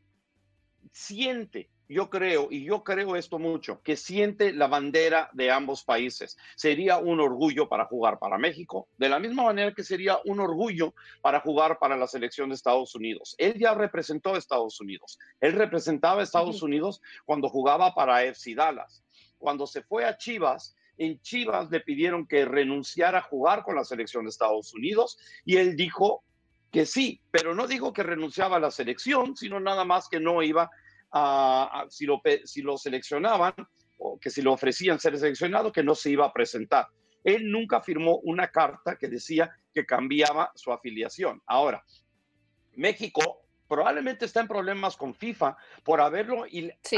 siente, 0.92 1.68
yo 1.88 2.08
creo, 2.08 2.48
y 2.50 2.64
yo 2.64 2.84
creo 2.84 3.16
esto 3.16 3.38
mucho, 3.38 3.82
que 3.82 3.96
siente 3.96 4.52
la 4.52 4.66
bandera 4.66 5.28
de 5.32 5.50
ambos 5.50 5.82
países. 5.84 6.38
Sería 6.56 6.98
un 6.98 7.20
orgullo 7.20 7.68
para 7.68 7.86
jugar 7.86 8.18
para 8.18 8.38
México, 8.38 8.88
de 8.96 9.08
la 9.08 9.18
misma 9.18 9.42
manera 9.42 9.74
que 9.74 9.82
sería 9.82 10.18
un 10.24 10.40
orgullo 10.40 10.94
para 11.20 11.40
jugar 11.40 11.78
para 11.78 11.96
la 11.96 12.06
selección 12.06 12.48
de 12.48 12.54
Estados 12.54 12.94
Unidos. 12.94 13.34
Él 13.38 13.54
ya 13.58 13.74
representó 13.74 14.34
a 14.34 14.38
Estados 14.38 14.80
Unidos. 14.80 15.18
Él 15.40 15.54
representaba 15.54 16.20
a 16.20 16.24
Estados 16.24 16.62
Unidos 16.62 17.02
cuando 17.24 17.48
jugaba 17.48 17.94
para 17.94 18.24
FC 18.24 18.54
Dallas 18.54 19.02
cuando 19.42 19.66
se 19.66 19.82
fue 19.82 20.06
a 20.06 20.16
Chivas, 20.16 20.74
en 20.96 21.20
Chivas 21.20 21.68
le 21.70 21.80
pidieron 21.80 22.26
que 22.26 22.44
renunciara 22.44 23.18
a 23.18 23.22
jugar 23.22 23.64
con 23.64 23.74
la 23.74 23.84
selección 23.84 24.24
de 24.24 24.30
Estados 24.30 24.72
Unidos 24.72 25.18
y 25.44 25.56
él 25.56 25.74
dijo 25.74 26.22
que 26.70 26.86
sí, 26.86 27.20
pero 27.30 27.54
no 27.54 27.66
dijo 27.66 27.92
que 27.92 28.04
renunciaba 28.04 28.56
a 28.56 28.60
la 28.60 28.70
selección, 28.70 29.36
sino 29.36 29.58
nada 29.58 29.84
más 29.84 30.08
que 30.08 30.20
no 30.20 30.42
iba 30.42 30.70
a, 31.12 31.84
si, 31.88 32.06
lo, 32.06 32.20
si 32.44 32.62
lo 32.62 32.76
seleccionaban 32.76 33.54
o 33.98 34.18
que 34.18 34.30
si 34.30 34.42
lo 34.42 34.52
ofrecían 34.52 34.98
ser 34.98 35.18
seleccionado, 35.18 35.70
que 35.72 35.82
no 35.82 35.94
se 35.94 36.10
iba 36.10 36.26
a 36.26 36.32
presentar. 36.32 36.86
Él 37.24 37.50
nunca 37.50 37.80
firmó 37.80 38.18
una 38.24 38.48
carta 38.48 38.96
que 38.96 39.08
decía 39.08 39.50
que 39.72 39.86
cambiaba 39.86 40.50
su 40.54 40.72
afiliación. 40.72 41.40
Ahora, 41.46 41.84
México 42.74 43.42
probablemente 43.68 44.24
está 44.24 44.40
en 44.40 44.48
problemas 44.48 44.96
con 44.96 45.14
FIFA 45.14 45.56
por 45.84 46.00
haberlo 46.00 46.44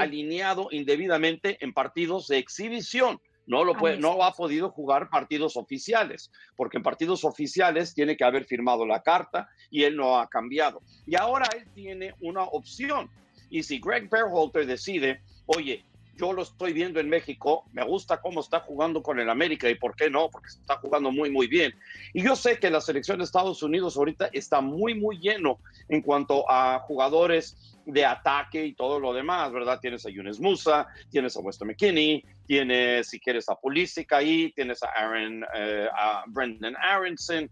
alineado 0.00 0.68
indebidamente 0.70 1.56
en 1.60 1.72
partidos 1.72 2.26
de 2.28 2.38
exhibición. 2.38 3.20
No, 3.46 3.62
lo 3.62 3.74
puede, 3.74 3.98
no 3.98 4.22
ha 4.24 4.32
podido 4.32 4.70
jugar 4.70 5.10
partidos 5.10 5.58
oficiales, 5.58 6.32
porque 6.56 6.78
en 6.78 6.82
partidos 6.82 7.24
oficiales 7.24 7.94
tiene 7.94 8.16
que 8.16 8.24
haber 8.24 8.44
firmado 8.46 8.86
la 8.86 9.02
carta 9.02 9.48
y 9.70 9.84
él 9.84 9.96
no 9.96 10.18
ha 10.18 10.28
cambiado. 10.28 10.80
Y 11.06 11.14
ahora 11.16 11.46
él 11.54 11.68
tiene 11.74 12.14
una 12.20 12.44
opción. 12.44 13.10
Y 13.54 13.62
si 13.62 13.78
Greg 13.78 14.10
Berhalter 14.10 14.66
decide, 14.66 15.20
oye, 15.46 15.84
yo 16.16 16.32
lo 16.32 16.42
estoy 16.42 16.72
viendo 16.72 16.98
en 16.98 17.08
México, 17.08 17.64
me 17.72 17.84
gusta 17.84 18.20
cómo 18.20 18.40
está 18.40 18.58
jugando 18.58 19.00
con 19.00 19.20
el 19.20 19.30
América 19.30 19.70
y 19.70 19.76
por 19.76 19.94
qué 19.94 20.10
no, 20.10 20.28
porque 20.28 20.48
está 20.48 20.78
jugando 20.78 21.12
muy, 21.12 21.30
muy 21.30 21.46
bien. 21.46 21.72
Y 22.12 22.24
yo 22.24 22.34
sé 22.34 22.58
que 22.58 22.68
la 22.68 22.80
selección 22.80 23.18
de 23.18 23.24
Estados 23.24 23.62
Unidos 23.62 23.96
ahorita 23.96 24.28
está 24.32 24.60
muy, 24.60 24.96
muy 24.96 25.18
lleno 25.18 25.60
en 25.88 26.02
cuanto 26.02 26.50
a 26.50 26.80
jugadores 26.80 27.56
de 27.86 28.04
ataque 28.04 28.66
y 28.66 28.74
todo 28.74 28.98
lo 28.98 29.12
demás, 29.12 29.52
¿verdad? 29.52 29.78
Tienes 29.78 30.04
a 30.04 30.10
Yunes 30.10 30.40
Musa, 30.40 30.88
tienes 31.12 31.36
a 31.36 31.40
Weston 31.40 31.68
McKinney, 31.68 32.24
tienes, 32.48 33.06
si 33.06 33.20
quieres, 33.20 33.48
a 33.48 33.54
Pulisic 33.54 34.12
ahí, 34.14 34.50
tienes 34.50 34.82
a 34.82 34.88
Aaron, 34.88 35.44
eh, 35.54 35.86
a 35.96 36.24
Brendan 36.26 36.74
Aronson, 36.76 37.48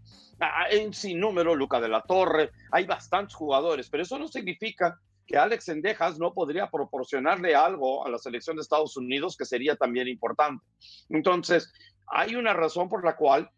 en 0.69 0.93
sin 0.93 1.21
número, 1.21 1.55
Luca 1.55 1.79
de 1.79 1.87
la 1.87 2.01
Torre, 2.01 2.51
hay 2.71 2.83
bastantes 2.83 3.35
jugadores, 3.35 3.89
pero 3.89 4.03
eso 4.03 4.19
no 4.19 4.27
significa 4.27 4.99
que 5.27 5.37
Alex 5.37 5.65
Sendejas 5.65 6.19
no 6.19 6.33
podría 6.33 6.69
proporcionarle 6.69 7.55
algo 7.55 8.05
a 8.05 8.09
la 8.09 8.17
selección 8.17 8.55
de 8.55 8.61
Estados 8.61 8.97
Unidos 8.97 9.37
que 9.37 9.45
sería 9.45 9.75
también 9.75 10.07
importante. 10.07 10.63
Entonces, 11.09 11.71
hay 12.07 12.35
una 12.35 12.53
razón 12.53 12.89
por 12.89 13.05
la 13.05 13.15
cual 13.15 13.49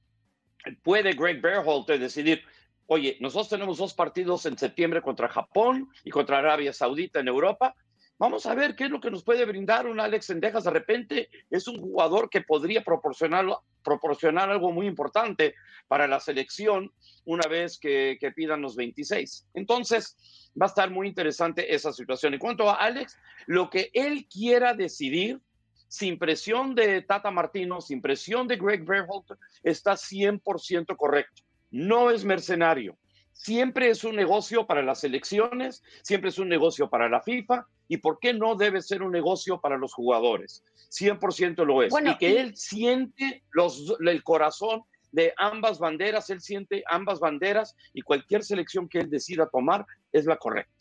puede 0.83 1.13
Greg 1.13 1.41
Berhalter 1.41 1.99
decidir, 1.99 2.43
oye, 2.87 3.17
nosotros 3.19 3.49
tenemos 3.49 3.77
dos 3.77 3.93
partidos 3.93 4.45
en 4.45 4.57
septiembre 4.57 5.01
contra 5.01 5.27
Japón 5.27 5.89
y 6.03 6.11
contra 6.11 6.39
Arabia 6.39 6.73
Saudita 6.73 7.19
en 7.19 7.27
Europa. 7.27 7.75
Vamos 8.17 8.45
a 8.45 8.55
ver 8.55 8.75
qué 8.75 8.85
es 8.85 8.89
lo 8.89 9.01
que 9.01 9.11
nos 9.11 9.23
puede 9.23 9.43
brindar 9.43 9.87
un 9.87 9.99
Alex 9.99 10.27
Sendejas. 10.27 10.63
De 10.63 10.71
repente 10.71 11.29
es 11.49 11.67
un 11.67 11.81
jugador 11.81 12.29
que 12.29 12.41
podría 12.41 12.81
proporcionar, 12.81 13.45
proporcionar 13.83 14.49
algo 14.49 14.71
muy 14.71 14.87
importante 14.87 15.53
para 15.89 16.07
la 16.07 16.21
selección 16.21 16.91
una 17.25 17.47
vez 17.49 17.77
que, 17.77 18.17
que 18.19 18.31
pidan 18.31 18.61
los 18.61 18.77
26. 18.77 19.47
Entonces, 19.53 20.17
va 20.59 20.67
a 20.67 20.69
estar 20.69 20.89
muy 20.89 21.07
interesante 21.07 21.75
esa 21.75 21.91
situación. 21.91 22.33
En 22.33 22.39
cuanto 22.39 22.69
a 22.69 22.75
Alex, 22.75 23.17
lo 23.47 23.69
que 23.69 23.91
él 23.93 24.27
quiera 24.31 24.73
decidir, 24.73 25.41
sin 25.89 26.17
presión 26.17 26.73
de 26.73 27.01
Tata 27.01 27.31
Martino, 27.31 27.81
sin 27.81 28.01
presión 28.01 28.47
de 28.47 28.55
Greg 28.55 28.85
Berhalter, 28.85 29.37
está 29.61 29.93
100% 29.93 30.95
correcto. 30.95 31.43
No 31.69 32.11
es 32.11 32.23
mercenario. 32.23 32.97
Siempre 33.35 33.89
es 33.89 34.03
un 34.05 34.15
negocio 34.15 34.65
para 34.65 34.81
las 34.81 35.03
elecciones, 35.03 35.83
siempre 36.03 36.29
es 36.29 36.39
un 36.39 36.47
negocio 36.47 36.89
para 36.89 37.09
la 37.09 37.21
FIFA 37.21 37.67
y 37.89 37.97
por 37.97 38.17
qué 38.19 38.33
no 38.33 38.55
debe 38.55 38.81
ser 38.81 39.03
un 39.03 39.11
negocio 39.11 39.59
para 39.59 39.77
los 39.77 39.93
jugadores. 39.93 40.63
100% 40.89 41.65
lo 41.65 41.83
es. 41.83 41.93
y 41.93 42.17
que 42.17 42.39
él 42.39 42.55
siente 42.55 43.43
los, 43.51 43.97
el 43.99 44.23
corazón 44.23 44.83
de 45.11 45.33
ambas 45.37 45.79
banderas, 45.79 46.29
él 46.29 46.41
siente 46.41 46.83
ambas 46.89 47.19
banderas 47.19 47.75
y 47.93 48.01
cualquier 48.01 48.43
selección 48.43 48.87
que 48.87 48.99
él 48.99 49.09
decida 49.09 49.49
tomar 49.49 49.85
es 50.13 50.25
la 50.25 50.37
correcta. 50.37 50.74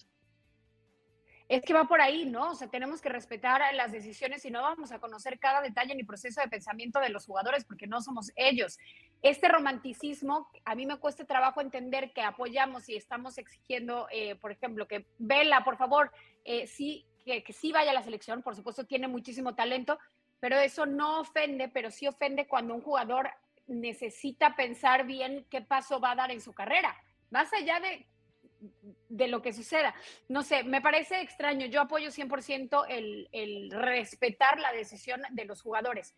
Es 1.48 1.62
que 1.62 1.74
va 1.74 1.84
por 1.84 2.00
ahí, 2.00 2.24
¿no? 2.24 2.52
O 2.52 2.54
sea, 2.54 2.68
tenemos 2.68 3.02
que 3.02 3.10
respetar 3.10 3.62
las 3.74 3.92
decisiones 3.92 4.44
y 4.46 4.50
no 4.50 4.62
vamos 4.62 4.92
a 4.92 4.98
conocer 4.98 5.38
cada 5.38 5.60
detalle 5.60 5.94
ni 5.94 6.02
proceso 6.02 6.40
de 6.40 6.48
pensamiento 6.48 7.00
de 7.00 7.10
los 7.10 7.26
jugadores 7.26 7.64
porque 7.64 7.86
no 7.86 8.00
somos 8.00 8.32
ellos. 8.34 8.78
Este 9.20 9.48
romanticismo, 9.48 10.48
a 10.64 10.74
mí 10.74 10.86
me 10.86 10.96
cuesta 10.96 11.26
trabajo 11.26 11.60
entender 11.60 12.12
que 12.14 12.22
apoyamos 12.22 12.88
y 12.88 12.96
estamos 12.96 13.36
exigiendo, 13.36 14.08
eh, 14.10 14.36
por 14.36 14.52
ejemplo, 14.52 14.88
que 14.88 15.06
Vela, 15.18 15.64
por 15.64 15.76
favor, 15.76 16.10
eh, 16.44 16.66
sí, 16.66 17.04
que, 17.26 17.42
que 17.42 17.52
sí 17.52 17.72
vaya 17.72 17.90
a 17.90 17.94
la 17.94 18.02
selección, 18.02 18.42
por 18.42 18.56
supuesto, 18.56 18.84
tiene 18.84 19.06
muchísimo 19.06 19.54
talento, 19.54 19.98
pero 20.40 20.56
eso 20.58 20.86
no 20.86 21.20
ofende, 21.20 21.68
pero 21.68 21.90
sí 21.90 22.06
ofende 22.06 22.46
cuando 22.46 22.74
un 22.74 22.80
jugador 22.80 23.30
necesita 23.66 24.56
pensar 24.56 25.04
bien 25.04 25.46
qué 25.50 25.60
paso 25.60 26.00
va 26.00 26.12
a 26.12 26.16
dar 26.16 26.30
en 26.30 26.40
su 26.40 26.54
carrera. 26.54 26.96
Más 27.30 27.52
allá 27.52 27.80
de 27.80 28.06
de 29.16 29.28
lo 29.28 29.42
que 29.42 29.52
suceda. 29.52 29.94
No 30.28 30.42
sé, 30.42 30.64
me 30.64 30.80
parece 30.80 31.20
extraño. 31.20 31.66
Yo 31.66 31.80
apoyo 31.80 32.10
100% 32.10 32.86
el, 32.88 33.28
el 33.32 33.70
respetar 33.70 34.58
la 34.58 34.72
decisión 34.72 35.22
de 35.30 35.44
los 35.44 35.62
jugadores. 35.62 36.14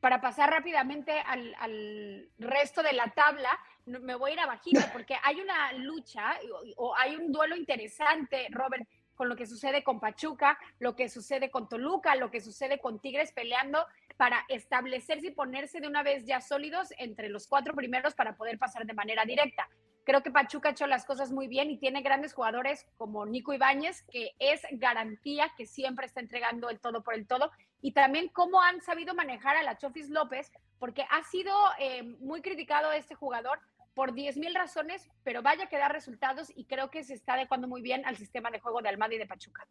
Para 0.00 0.20
pasar 0.20 0.50
rápidamente 0.50 1.12
al, 1.20 1.54
al 1.60 2.28
resto 2.38 2.82
de 2.82 2.92
la 2.92 3.12
tabla, 3.12 3.56
me 3.86 4.16
voy 4.16 4.30
a 4.30 4.34
ir 4.34 4.40
abajito 4.40 4.80
porque 4.92 5.16
hay 5.22 5.40
una 5.40 5.72
lucha 5.74 6.34
o, 6.76 6.88
o 6.88 6.96
hay 6.96 7.14
un 7.14 7.30
duelo 7.30 7.54
interesante, 7.54 8.48
Robert, 8.50 8.86
con 9.14 9.28
lo 9.28 9.36
que 9.36 9.46
sucede 9.46 9.84
con 9.84 10.00
Pachuca, 10.00 10.58
lo 10.80 10.96
que 10.96 11.08
sucede 11.08 11.50
con 11.50 11.68
Toluca, 11.68 12.16
lo 12.16 12.30
que 12.30 12.40
sucede 12.40 12.80
con 12.80 12.98
Tigres 12.98 13.30
peleando 13.30 13.86
para 14.16 14.44
establecerse 14.48 15.28
y 15.28 15.30
ponerse 15.30 15.80
de 15.80 15.86
una 15.86 16.02
vez 16.02 16.24
ya 16.26 16.40
sólidos 16.40 16.92
entre 16.98 17.28
los 17.28 17.46
cuatro 17.46 17.74
primeros 17.74 18.14
para 18.14 18.36
poder 18.36 18.58
pasar 18.58 18.84
de 18.84 18.94
manera 18.94 19.24
directa. 19.24 19.68
Creo 20.04 20.22
que 20.22 20.30
Pachuca 20.30 20.68
ha 20.68 20.72
hecho 20.72 20.86
las 20.86 21.04
cosas 21.04 21.30
muy 21.30 21.46
bien 21.46 21.70
y 21.70 21.78
tiene 21.78 22.02
grandes 22.02 22.34
jugadores 22.34 22.86
como 22.96 23.24
Nico 23.24 23.52
Ibáñez, 23.52 24.02
que 24.10 24.34
es 24.38 24.62
garantía 24.72 25.52
que 25.56 25.66
siempre 25.66 26.06
está 26.06 26.20
entregando 26.20 26.70
el 26.70 26.80
todo 26.80 27.02
por 27.02 27.14
el 27.14 27.26
todo. 27.26 27.50
Y 27.80 27.92
también 27.92 28.28
cómo 28.28 28.60
han 28.60 28.80
sabido 28.80 29.14
manejar 29.14 29.56
a 29.56 29.62
la 29.62 29.78
Chofis 29.78 30.08
López, 30.08 30.50
porque 30.78 31.06
ha 31.10 31.22
sido 31.24 31.54
eh, 31.78 32.02
muy 32.02 32.42
criticado 32.42 32.90
este 32.92 33.14
jugador 33.14 33.60
por 33.94 34.14
10 34.14 34.38
mil 34.38 34.54
razones, 34.54 35.08
pero 35.22 35.42
vaya 35.42 35.66
que 35.66 35.78
da 35.78 35.88
resultados 35.88 36.50
y 36.54 36.64
creo 36.64 36.90
que 36.90 37.04
se 37.04 37.14
está 37.14 37.34
adecuando 37.34 37.68
muy 37.68 37.82
bien 37.82 38.04
al 38.06 38.16
sistema 38.16 38.50
de 38.50 38.60
juego 38.60 38.82
de 38.82 38.88
Almada 38.88 39.14
y 39.14 39.18
de 39.18 39.26
Pachuca. 39.26 39.66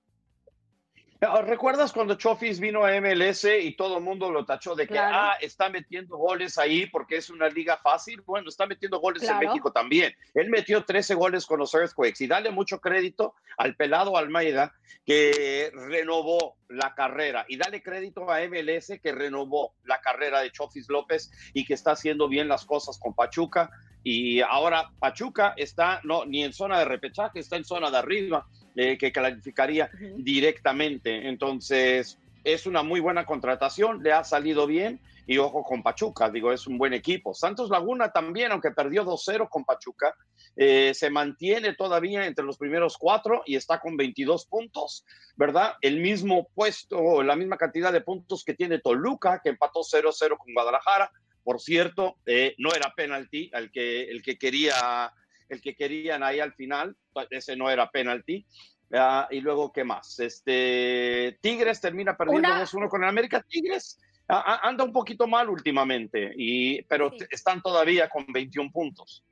¿Recuerdas 1.45 1.93
cuando 1.93 2.15
Chofis 2.15 2.59
vino 2.59 2.83
a 2.83 2.99
MLS 2.99 3.45
y 3.45 3.75
todo 3.75 3.97
el 3.97 4.03
mundo 4.03 4.31
lo 4.31 4.43
tachó 4.43 4.75
de 4.75 4.87
que 4.87 4.93
Claro. 4.93 5.15
ah, 5.15 5.37
está 5.39 5.69
metiendo 5.69 6.17
goles 6.17 6.57
ahí 6.57 6.87
porque 6.87 7.17
es 7.17 7.29
una 7.29 7.47
liga 7.47 7.77
fácil? 7.77 8.21
Bueno, 8.25 8.49
está 8.49 8.65
metiendo 8.65 8.99
goles 8.99 9.21
Claro. 9.21 9.39
en 9.41 9.47
México 9.47 9.71
también. 9.71 10.15
Él 10.33 10.49
metió 10.49 10.83
13 10.83 11.13
goles 11.13 11.45
con 11.45 11.59
los 11.59 11.73
Earthquakes 11.75 12.23
y 12.23 12.27
dale 12.27 12.49
mucho 12.49 12.79
crédito 12.79 13.35
al 13.57 13.75
pelado 13.75 14.17
Almeida 14.17 14.73
que 15.05 15.71
renovó 15.73 16.55
la 16.69 16.95
carrera 16.95 17.45
y 17.47 17.57
dale 17.57 17.83
crédito 17.83 18.31
a 18.31 18.39
MLS 18.47 18.99
que 19.01 19.11
renovó 19.11 19.75
la 19.83 19.99
carrera 20.01 20.39
de 20.41 20.51
Chofis 20.51 20.89
López 20.89 21.29
y 21.53 21.65
que 21.65 21.75
está 21.75 21.91
haciendo 21.91 22.27
bien 22.29 22.47
las 22.47 22.65
cosas 22.65 22.97
con 22.99 23.13
Pachuca. 23.13 23.69
Y 24.03 24.41
ahora 24.41 24.89
Pachuca 24.99 25.53
está 25.55 26.01
no 26.03 26.25
ni 26.25 26.43
en 26.43 26.53
zona 26.53 26.79
de 26.79 26.85
repechaje, 26.85 27.39
está 27.39 27.57
en 27.57 27.63
zona 27.65 27.91
de 27.91 27.97
arriba, 27.97 28.47
eh, 28.75 28.97
que 28.97 29.11
calificaría 29.11 29.89
directamente. 30.17 31.27
Entonces, 31.27 32.17
es 32.43 32.65
una 32.65 32.83
muy 32.83 32.99
buena 32.99 33.25
contratación, 33.25 34.01
le 34.01 34.13
ha 34.13 34.23
salido 34.23 34.67
bien 34.67 34.99
y 35.27 35.37
ojo 35.37 35.63
con 35.63 35.83
Pachuca, 35.83 36.29
digo, 36.29 36.51
es 36.51 36.67
un 36.67 36.77
buen 36.77 36.93
equipo. 36.93 37.33
Santos 37.33 37.69
Laguna 37.69 38.11
también, 38.11 38.51
aunque 38.51 38.71
perdió 38.71 39.05
2-0 39.05 39.47
con 39.49 39.63
Pachuca, 39.63 40.15
eh, 40.55 40.93
se 40.93 41.09
mantiene 41.09 41.73
todavía 41.73 42.25
entre 42.25 42.43
los 42.43 42.57
primeros 42.57 42.97
cuatro 42.97 43.43
y 43.45 43.55
está 43.55 43.79
con 43.79 43.95
22 43.95 44.45
puntos, 44.47 45.05
¿verdad? 45.35 45.75
El 45.81 46.01
mismo 46.01 46.49
puesto, 46.53 47.23
la 47.23 47.35
misma 47.35 47.57
cantidad 47.57 47.93
de 47.93 48.01
puntos 48.01 48.43
que 48.43 48.55
tiene 48.55 48.79
Toluca, 48.79 49.39
que 49.43 49.49
empató 49.49 49.81
0-0 49.81 50.37
con 50.37 50.53
Guadalajara. 50.53 51.11
Por 51.43 51.61
cierto, 51.61 52.17
eh, 52.25 52.55
no 52.57 52.73
era 52.73 52.93
penalti 52.95 53.49
el 53.53 53.71
que, 53.71 54.03
el 54.03 54.21
que 54.21 54.37
quería 54.37 55.13
el 55.51 55.61
que 55.61 55.75
querían 55.75 56.23
ahí 56.23 56.39
al 56.39 56.53
final, 56.53 56.95
ese 57.29 57.55
no 57.55 57.69
era 57.69 57.89
penalti. 57.91 58.45
Ah, 58.93 59.27
y 59.31 59.39
luego, 59.41 59.71
¿qué 59.71 59.83
más? 59.83 60.19
Este 60.19 61.37
Tigres 61.41 61.79
termina 61.79 62.15
perdiendo 62.17 62.47
Una- 62.49 62.59
2-1 62.61 62.89
con 62.89 63.03
el 63.03 63.09
América. 63.09 63.41
Tigres 63.47 63.99
anda 64.27 64.83
un 64.85 64.93
poquito 64.93 65.27
mal 65.27 65.49
últimamente, 65.49 66.31
y, 66.37 66.81
pero 66.83 67.11
Sí. 67.11 67.25
están 67.31 67.61
todavía 67.61 68.07
con 68.09 68.25
21 68.27 68.71
puntos. 68.71 69.23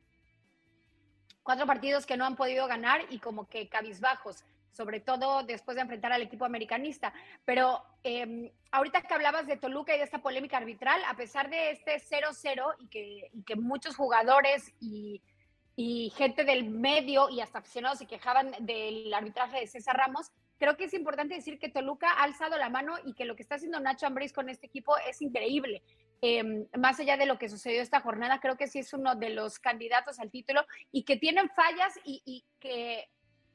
cuatro 1.41 1.65
partidos 1.65 2.05
que 2.05 2.15
no 2.15 2.25
han 2.25 2.36
podido 2.36 2.67
ganar 2.67 3.01
y 3.10 3.17
como 3.17 3.47
que 3.49 3.67
cabizbajos, 3.69 4.43
sobre 4.71 4.99
todo 4.99 5.41
después 5.43 5.73
de 5.75 5.82
enfrentar 5.82 6.12
al 6.13 6.21
equipo 6.21 6.45
americanista. 6.45 7.12
Pero 7.43 7.82
eh, 8.03 8.51
ahorita 8.71 9.01
que 9.01 9.13
hablabas 9.15 9.47
de 9.47 9.58
Toluca 9.58 9.95
y 9.95 9.97
de 9.97 10.03
esta 10.03 10.21
polémica 10.21 10.58
arbitral, 10.58 11.01
a 11.08 11.15
pesar 11.15 11.49
de 11.49 11.71
este 11.71 11.97
0-0 11.99 12.75
y 12.79 12.88
que, 12.88 13.29
y 13.34 13.41
que 13.43 13.55
muchos 13.55 13.95
jugadores 13.95 14.71
y, 14.79 15.23
y 15.81 16.09
gente 16.09 16.43
del 16.43 16.69
medio 16.69 17.29
y 17.29 17.39
hasta 17.39 17.59
aficionados 17.59 17.99
se 17.99 18.05
quejaban 18.05 18.51
del 18.59 19.13
arbitraje 19.13 19.61
de 19.61 19.67
César 19.67 19.95
Ramos, 19.95 20.29
creo 20.57 20.75
que 20.75 20.83
es 20.83 20.93
importante 20.93 21.35
decir 21.35 21.57
que 21.57 21.69
Toluca 21.69 22.11
ha 22.11 22.23
alzado 22.23 22.57
la 22.57 22.67
mano 22.67 22.95
y 23.05 23.13
que 23.13 23.23
lo 23.23 23.33
que 23.37 23.43
está 23.43 23.55
haciendo 23.55 23.79
Nacho 23.79 24.05
Ambriz 24.05 24.33
con 24.33 24.49
este 24.49 24.67
equipo 24.67 24.97
es 25.09 25.21
increíble. 25.21 25.81
Eh, 26.21 26.65
más 26.77 26.99
allá 26.99 27.15
de 27.15 27.25
lo 27.25 27.39
que 27.39 27.47
sucedió 27.47 27.81
esta 27.81 28.01
jornada, 28.01 28.41
creo 28.41 28.57
que 28.57 28.67
sí 28.67 28.79
es 28.79 28.91
uno 28.91 29.15
de 29.15 29.29
los 29.29 29.57
candidatos 29.57 30.19
al 30.19 30.31
título 30.31 30.65
y 30.91 31.03
que 31.03 31.15
tienen 31.15 31.49
fallas 31.49 31.97
y, 32.03 32.21
y 32.25 32.43
que 32.59 33.07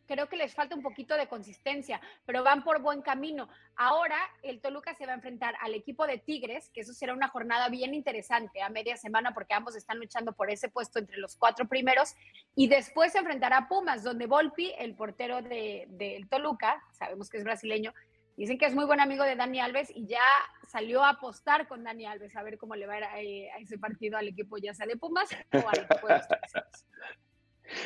creo 0.06 0.28
que 0.28 0.36
les 0.36 0.54
falta 0.54 0.74
un 0.74 0.82
poquito 0.82 1.16
de 1.16 1.28
consistencia, 1.28 2.00
pero 2.26 2.42
van 2.42 2.62
por 2.64 2.80
buen 2.82 3.02
camino. 3.02 3.48
Ahora 3.76 4.18
el 4.42 4.60
Toluca 4.60 4.94
se 4.94 5.06
va 5.06 5.12
a 5.12 5.16
enfrentar 5.16 5.54
al 5.60 5.74
equipo 5.74 6.06
de 6.06 6.18
Tigres, 6.18 6.70
que 6.70 6.82
eso 6.82 6.92
será 6.92 7.14
una 7.14 7.28
jornada 7.28 7.68
bien 7.68 7.94
interesante 7.94 8.62
a 8.62 8.68
media 8.68 8.96
semana 8.96 9.34
porque 9.34 9.54
ambos 9.54 9.76
están 9.76 9.98
luchando 9.98 10.32
por 10.32 10.50
ese 10.50 10.68
puesto 10.68 10.98
entre 10.98 11.18
los 11.18 11.36
cuatro 11.36 11.66
primeros 11.66 12.14
y 12.54 12.68
después 12.68 13.12
se 13.12 13.18
enfrentará 13.18 13.58
a 13.58 13.68
Pumas, 13.68 14.02
donde 14.02 14.26
Volpi, 14.26 14.72
el 14.78 14.94
portero 14.94 15.36
del 15.36 15.48
de, 15.48 15.86
del 15.90 16.28
Toluca, 16.28 16.82
sabemos 16.92 17.28
que 17.28 17.38
es 17.38 17.44
brasileño, 17.44 17.92
dicen 18.36 18.58
que 18.58 18.66
es 18.66 18.74
muy 18.74 18.84
buen 18.84 19.00
amigo 19.00 19.24
de 19.24 19.36
Dani 19.36 19.60
Alves 19.60 19.90
y 19.94 20.06
ya 20.06 20.24
salió 20.68 21.04
a 21.04 21.10
apostar 21.10 21.68
con 21.68 21.84
Dani 21.84 22.06
Alves 22.06 22.36
a 22.36 22.42
ver 22.42 22.58
cómo 22.58 22.74
le 22.74 22.86
va 22.86 22.94
a, 22.94 22.98
ir 22.98 23.04
a, 23.04 23.20
eh, 23.20 23.50
ese 23.60 23.78
partido 23.78 24.18
al 24.18 24.28
equipo 24.28 24.58
ya 24.58 24.74
sea 24.74 24.86
de 24.86 24.96
Pumas 24.96 25.28
o 25.52 25.68
al 25.68 25.78
equipo 25.78 26.08
de 26.08 26.14
los. 26.14 26.84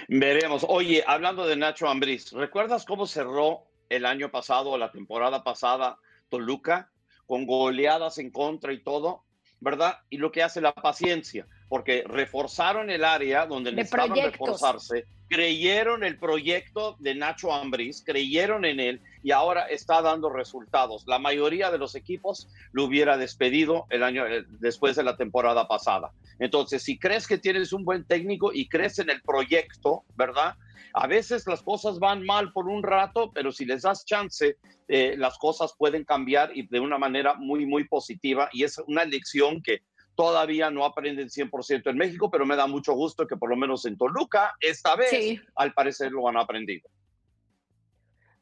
Veremos. 0.09 0.65
Oye, 0.69 1.05
hablando 1.07 1.47
de 1.47 1.57
Nacho 1.57 1.89
Ambriz, 1.89 2.33
¿recuerdas 2.33 2.85
cómo 2.85 3.07
cerró 3.07 3.65
el 3.89 4.05
año 4.07 4.31
pasado, 4.31 4.77
la 4.79 4.91
temporada 4.93 5.43
pasada, 5.43 5.99
Toluca, 6.29 6.91
con 7.27 7.47
goleadas 7.47 8.19
en 8.19 8.31
contra 8.31 8.73
y 8.73 8.83
todo? 8.83 9.25
¿Verdad? 9.61 9.99
Y 10.09 10.19
lo 10.19 10.31
que 10.31 10.43
hace 10.43 10.61
la 10.61 10.73
paciencia, 10.73 11.47
porque 11.69 12.05
reforzaron 12.07 12.91
el 12.91 13.05
área 13.05 13.47
donde 13.47 13.71
De 13.71 13.77
necesitaban 13.77 14.11
proyectos. 14.11 14.39
reforzarse, 14.39 15.05
creyeron 15.29 16.05
el 16.05 16.19
proyecto 16.19 16.97
de 17.01 17.15
Nacho 17.17 17.53
Ambriz, 17.53 18.03
creyeron 18.05 18.65
en 18.65 18.79
él 18.79 19.03
y 19.23 19.31
ahora 19.33 19.67
está 19.67 20.03
dando 20.03 20.31
resultados. 20.31 21.05
La 21.07 21.19
mayoría 21.19 21.71
de 21.71 21.79
los 21.79 21.95
equipos 21.95 22.49
lo 22.73 22.85
hubiera 22.85 23.17
despedido 23.17 23.87
el 23.91 24.03
año 24.03 24.27
eh, 24.27 24.45
después 24.61 24.97
de 24.97 25.03
la 25.03 25.17
temporada 25.17 25.67
pasada. 25.69 26.13
Entonces, 26.39 26.83
si 26.83 26.99
crees 26.99 27.27
que 27.27 27.39
tienes 27.39 27.73
un 27.73 27.85
buen 27.85 28.05
técnico 28.05 28.53
y 28.53 28.69
crees 28.69 28.99
en 28.99 29.11
el 29.11 29.21
proyecto, 29.23 30.05
¿verdad? 30.17 30.55
A 30.95 31.07
veces 31.07 31.47
las 31.47 31.63
cosas 31.63 31.99
van 31.99 32.25
mal 32.25 32.53
por 32.53 32.69
un 32.69 32.83
rato, 32.83 33.31
pero 33.33 33.53
si 33.53 33.65
les 33.65 33.83
das 33.83 34.05
chance, 34.05 34.57
eh, 34.89 35.15
las 35.19 35.37
cosas 35.39 35.75
pueden 35.77 36.05
cambiar 36.05 36.57
y 36.57 36.67
de 36.67 36.81
una 36.81 36.99
manera 36.99 37.35
muy, 37.35 37.67
muy 37.67 37.85
positiva. 37.87 38.49
Y 38.53 38.65
es 38.65 38.79
una 38.87 39.05
lección 39.05 39.63
que 39.63 39.83
todavía 40.15 40.71
no 40.71 40.85
aprenden 40.85 41.29
100% 41.29 41.91
en 41.91 41.97
México, 41.97 42.29
pero 42.31 42.45
me 42.45 42.57
da 42.57 42.67
mucho 42.67 42.93
gusto 42.95 43.27
que 43.27 43.37
por 43.37 43.51
lo 43.51 43.57
menos 43.57 43.85
en 43.85 43.97
Toluca, 43.97 44.55
esta 44.61 44.97
vez, 44.97 45.11
Sí. 45.11 45.41
al 45.55 45.73
parecer 45.75 46.11
lo 46.11 46.29
han 46.29 46.37
aprendido. 46.37 46.89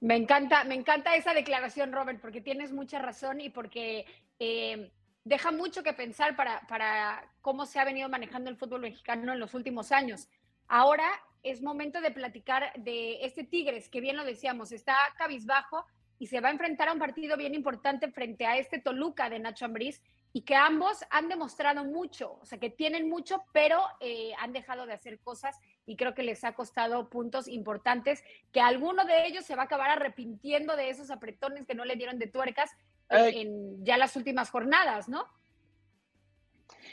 Me 0.07 0.14
encanta, 0.14 0.62
me 0.62 0.77
encanta 0.77 1.16
esa 1.16 1.35
declaración, 1.35 1.90
Robert, 1.90 2.21
porque 2.21 2.40
tienes 2.40 2.71
mucha 2.71 3.01
razón 3.01 3.40
y 3.40 3.51
porque 3.51 4.07
eh, 4.38 4.92
deja 5.25 5.51
mucho 5.51 5.83
que 5.83 5.95
pensar 5.95 6.37
para, 6.37 6.61
para 6.69 7.29
cómo 7.40 7.66
se 7.66 7.81
ha 7.81 7.85
venido 7.85 8.09
manejando 8.09 8.49
el 8.49 8.57
fútbol 8.57 8.83
mexicano 8.83 9.33
en 9.33 9.40
los 9.40 9.53
últimos 9.53 9.90
años. 9.90 10.29
Ahora 10.69 11.09
es 11.42 11.61
momento 11.61 12.01
de 12.01 12.12
platicar 12.12 12.73
de 12.77 13.25
este 13.25 13.42
Tigres, 13.42 13.88
que 13.88 14.01
bien 14.01 14.16
lo 14.16 14.25
decíamos, 14.25 14.71
está 14.71 14.95
cabizbajo 15.19 15.85
y 16.21 16.29
se 16.29 16.40
va 16.40 16.51
a 16.51 16.53
enfrentar 16.53 16.88
a 16.88 16.92
un 16.92 17.01
partido 17.01 17.37
bien 17.37 17.57
importante 17.57 18.09
frente 18.12 18.47
a 18.47 18.59
este 18.59 18.79
Toluca 18.79 19.29
de 19.29 19.40
Nacho 19.40 19.64
Ambriz 19.64 20.01
y 20.37 20.42
que 20.42 20.55
ambos 20.55 20.99
han 21.09 21.31
demostrado 21.31 21.83
mucho, 21.83 22.38
o 22.42 22.44
sea, 22.44 22.59
que 22.59 22.68
tienen 22.68 23.09
mucho, 23.09 23.42
pero 23.55 23.81
eh, 24.01 24.33
han 24.38 24.53
dejado 24.53 24.85
de 24.85 24.92
hacer 24.92 25.18
cosas 25.20 25.59
y 25.87 25.96
creo 25.96 26.14
que 26.14 26.22
les 26.22 26.44
ha 26.44 26.53
costado 26.53 27.09
puntos 27.09 27.49
importantes, 27.49 28.22
que 28.53 28.61
alguno 28.61 29.07
de 29.07 29.29
ellos 29.29 29.46
se 29.46 29.57
va 29.57 29.62
a 29.62 29.64
acabar 29.64 29.88
arrepintiendo 29.88 30.77
de 30.77 30.90
esos 30.90 31.11
apretones 31.11 31.66
que 31.66 31.75
no 31.75 31.87
le 31.87 31.96
dieron 31.96 32.18
de 32.18 32.27
tuercas 32.27 32.70
Ay. 33.09 33.40
en 33.40 33.83
ya 33.83 33.96
las 33.96 34.14
últimas 34.14 34.51
jornadas, 34.51 35.09
¿no? 35.09 35.27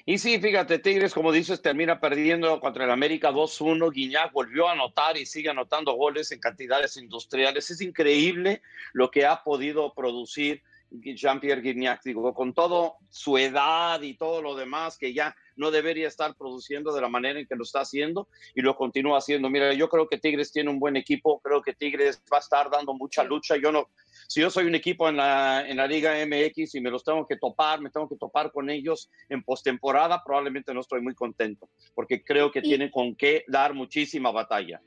Y 0.05 0.19
sí, 0.19 0.39
fíjate, 0.39 0.79
Tigres, 0.79 1.13
como 1.13 1.33
dices, 1.33 1.61
termina 1.61 1.99
perdiendo 1.99 2.61
contra 2.61 2.85
el 2.85 2.91
América 2.91 3.31
2-1. 3.31 3.91
Guiñac 3.91 4.31
volvió 4.31 4.69
a 4.69 4.71
anotar 4.71 5.17
y 5.17 5.25
sigue 5.25 5.49
anotando 5.49 5.91
goles 5.95 6.31
en 6.31 6.39
cantidades 6.39 6.95
industriales. 6.95 7.69
Es 7.69 7.81
increíble 7.81 8.61
lo 8.93 9.11
que 9.11 9.25
ha 9.25 9.43
podido 9.43 9.93
producir 9.93 10.63
Jean-Pierre 11.01 11.61
Guignac, 11.61 12.01
digo, 12.03 12.33
con 12.33 12.53
todo 12.53 12.97
su 13.09 13.37
edad 13.37 14.01
y 14.01 14.15
todo 14.15 14.41
lo 14.41 14.55
demás, 14.55 14.97
que 14.97 15.13
ya 15.13 15.35
no 15.55 15.71
debería 15.71 16.07
estar 16.07 16.35
produciendo 16.35 16.93
de 16.93 17.01
la 17.01 17.09
manera 17.09 17.39
en 17.39 17.47
que 17.47 17.55
lo 17.55 17.63
está 17.63 17.81
haciendo 17.81 18.27
y 18.55 18.61
lo 18.61 18.75
continúa 18.75 19.17
haciendo. 19.17 19.49
Mira, 19.49 19.73
yo 19.73 19.89
creo 19.89 20.07
que 20.07 20.17
Tigres 20.17 20.51
tiene 20.51 20.69
un 20.69 20.79
buen 20.79 20.95
equipo, 20.95 21.39
creo 21.41 21.61
que 21.61 21.73
Tigres 21.73 22.21
va 22.31 22.37
a 22.37 22.41
estar 22.41 22.69
dando 22.69 22.93
mucha 22.93 23.23
lucha. 23.23 23.55
Yo 23.57 23.71
no, 23.71 23.89
si 24.27 24.41
yo 24.41 24.49
soy 24.49 24.65
un 24.65 24.75
equipo 24.75 25.09
en 25.09 25.17
la, 25.17 25.63
en 25.67 25.77
la 25.77 25.87
Liga 25.87 26.13
MX 26.25 26.75
y 26.75 26.81
me 26.81 26.89
los 26.91 27.03
tengo 27.03 27.25
que 27.27 27.37
topar, 27.37 27.81
me 27.81 27.89
tengo 27.89 28.07
que 28.09 28.15
topar 28.17 28.51
con 28.51 28.69
ellos 28.69 29.09
en 29.29 29.43
postemporada, 29.43 30.23
probablemente 30.23 30.73
no 30.73 30.81
estoy 30.81 31.01
muy 31.01 31.13
contento, 31.15 31.69
porque 31.93 32.23
creo 32.23 32.51
que 32.51 32.59
Y- 32.59 32.63
tienen 32.63 32.89
con 32.89 33.15
qué 33.15 33.43
dar 33.47 33.73
muchísima 33.73 34.31
batalla. 34.31 34.81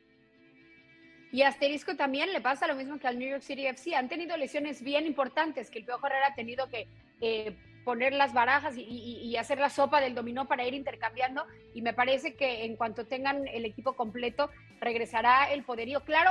Y 1.32 1.42
asterisco 1.42 1.96
también 1.96 2.32
le 2.32 2.40
pasa 2.40 2.66
lo 2.66 2.74
mismo 2.74 2.98
que 2.98 3.08
al 3.08 3.18
New 3.18 3.28
York 3.28 3.42
City 3.42 3.66
FC. 3.66 3.94
Han 3.94 4.08
tenido 4.08 4.36
lesiones 4.36 4.82
bien 4.82 5.06
importantes 5.06 5.70
que 5.70 5.80
el 5.80 5.84
Piojo 5.84 6.06
Herrera 6.06 6.28
ha 6.28 6.34
tenido 6.34 6.68
que 6.68 6.88
eh, 7.20 7.56
poner 7.84 8.12
las 8.12 8.32
barajas 8.32 8.74
y, 8.76 9.36
hacer 9.36 9.58
la 9.58 9.70
sopa 9.70 10.00
del 10.00 10.14
dominó 10.14 10.46
para 10.46 10.66
ir 10.66 10.74
intercambiando. 10.74 11.44
Y 11.74 11.82
me 11.82 11.92
parece 11.92 12.34
que 12.34 12.64
en 12.64 12.76
cuanto 12.76 13.06
tengan 13.06 13.46
el 13.48 13.64
equipo 13.64 13.94
completo, 13.94 14.50
regresará 14.80 15.52
el 15.52 15.62
poderío. 15.62 16.00
Claro, 16.04 16.30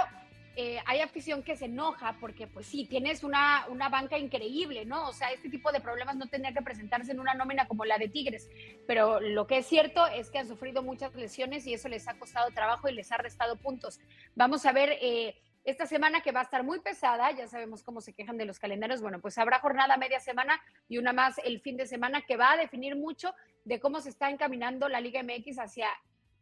eh, 0.55 0.79
hay 0.85 1.01
afición 1.01 1.43
que 1.43 1.57
se 1.57 1.65
enoja 1.65 2.17
porque, 2.19 2.47
pues 2.47 2.65
sí, 2.65 2.85
tienes 2.85 3.23
una, 3.23 3.65
una 3.69 3.89
banca 3.89 4.17
increíble, 4.17 4.85
¿no? 4.85 5.09
O 5.09 5.13
sea, 5.13 5.31
este 5.31 5.49
tipo 5.49 5.71
de 5.71 5.81
problemas 5.81 6.15
no 6.15 6.27
tendría 6.27 6.53
que 6.53 6.61
presentarse 6.61 7.11
en 7.11 7.19
una 7.19 7.33
nómina 7.33 7.67
como 7.67 7.85
la 7.85 7.97
de 7.97 8.07
Tigres. 8.07 8.49
Pero 8.87 9.19
lo 9.19 9.47
que 9.47 9.57
es 9.57 9.65
cierto 9.65 10.07
es 10.07 10.29
que 10.29 10.39
han 10.39 10.47
sufrido 10.47 10.83
muchas 10.83 11.13
lesiones 11.15 11.67
y 11.67 11.73
eso 11.73 11.89
les 11.89 12.07
ha 12.07 12.17
costado 12.17 12.51
trabajo 12.51 12.87
y 12.87 12.93
les 12.93 13.11
ha 13.11 13.17
restado 13.17 13.57
puntos. 13.57 13.99
Vamos 14.35 14.65
a 14.65 14.71
ver. 14.71 14.97
Eh, 15.01 15.35
esta 15.65 15.87
semana 15.87 16.21
que 16.21 16.31
va 16.31 16.41
a 16.41 16.43
estar 16.43 16.63
muy 16.63 16.79
pesada, 16.79 17.31
ya 17.31 17.47
sabemos 17.47 17.81
cómo 17.81 17.99
se 17.99 18.13
quejan 18.13 18.37
de 18.37 18.45
los 18.45 18.59
calendarios, 18.59 19.01
bueno, 19.01 19.19
pues 19.19 19.39
habrá 19.39 19.59
jornada 19.59 19.97
media 19.97 20.19
semana 20.19 20.61
y 20.87 20.99
una 20.99 21.11
más 21.11 21.39
el 21.39 21.59
fin 21.59 21.75
de 21.75 21.87
semana 21.87 22.21
que 22.21 22.37
va 22.37 22.51
a 22.51 22.57
definir 22.57 22.95
mucho 22.95 23.33
de 23.63 23.79
cómo 23.79 23.99
se 23.99 24.09
está 24.09 24.29
encaminando 24.29 24.87
la 24.89 25.01
Liga 25.01 25.23
MX 25.23 25.57
hacia 25.57 25.87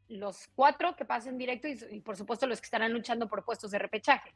los 0.09 0.47
cuatro 0.55 0.95
que 0.95 1.05
pasen 1.05 1.37
directo 1.37 1.67
y, 1.67 1.99
por 2.01 2.17
supuesto 2.17 2.47
los 2.47 2.59
que 2.59 2.65
estarán 2.65 2.93
luchando 2.93 3.27
por 3.27 3.43
puestos 3.43 3.71
de 3.71 3.79
repechaje. 3.79 4.33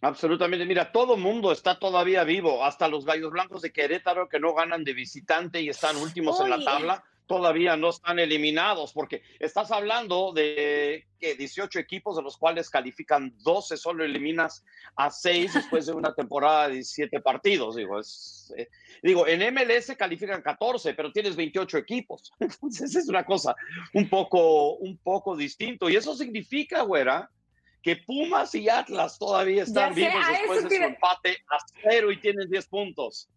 Absolutamente, 0.00 0.66
mira, 0.66 0.90
todo 0.90 1.16
mundo 1.16 1.52
está 1.52 1.78
todavía 1.78 2.24
vivo, 2.24 2.64
hasta 2.64 2.88
los 2.88 3.04
gallos 3.04 3.30
blancos 3.30 3.62
de 3.62 3.72
Querétaro 3.72 4.28
que 4.28 4.40
no 4.40 4.52
ganan 4.52 4.82
de 4.82 4.94
visitante 4.94 5.60
y 5.60 5.68
están 5.68 5.96
últimos 5.96 6.40
en 6.40 6.50
la 6.50 6.64
tabla 6.64 7.04
todavía 7.32 7.78
no 7.78 7.88
están 7.88 8.18
eliminados, 8.18 8.92
porque 8.92 9.22
estás 9.38 9.70
hablando 9.70 10.32
de 10.34 11.06
que 11.18 11.34
18 11.34 11.78
equipos 11.78 12.14
de 12.14 12.22
los 12.22 12.36
cuales 12.36 12.68
califican 12.68 13.32
12, 13.38 13.78
solo 13.78 14.04
eliminas 14.04 14.62
a 14.96 15.10
6 15.10 15.54
después 15.54 15.86
de 15.86 15.94
una 15.94 16.14
temporada 16.14 16.68
de 16.68 16.74
17 16.74 17.22
partidos. 17.22 17.76
Digo, 17.76 17.98
es, 17.98 18.52
eh, 18.58 18.68
digo, 19.02 19.26
en 19.26 19.54
MLS 19.54 19.96
califican 19.96 20.42
14, 20.42 20.92
pero 20.92 21.10
tienes 21.10 21.34
28 21.34 21.78
equipos. 21.78 22.30
Entonces 22.38 22.94
es 22.94 23.08
una 23.08 23.24
cosa 23.24 23.56
un 23.94 24.10
poco, 24.10 24.74
un 24.74 24.98
poco 24.98 25.34
distinto. 25.34 25.88
Y 25.88 25.96
eso 25.96 26.14
significa, 26.14 26.82
güera, 26.82 27.30
que 27.82 27.96
Pumas 27.96 28.54
y 28.54 28.68
Atlas 28.68 29.18
todavía 29.18 29.62
están 29.62 29.94
vivos 29.94 30.12
después 30.30 30.64
de 30.68 30.76
su 30.76 30.82
empate 30.82 31.38
a 31.50 31.56
cero 31.82 32.12
y 32.12 32.20
tienen 32.20 32.50
10 32.50 32.66
puntos. 32.66 33.30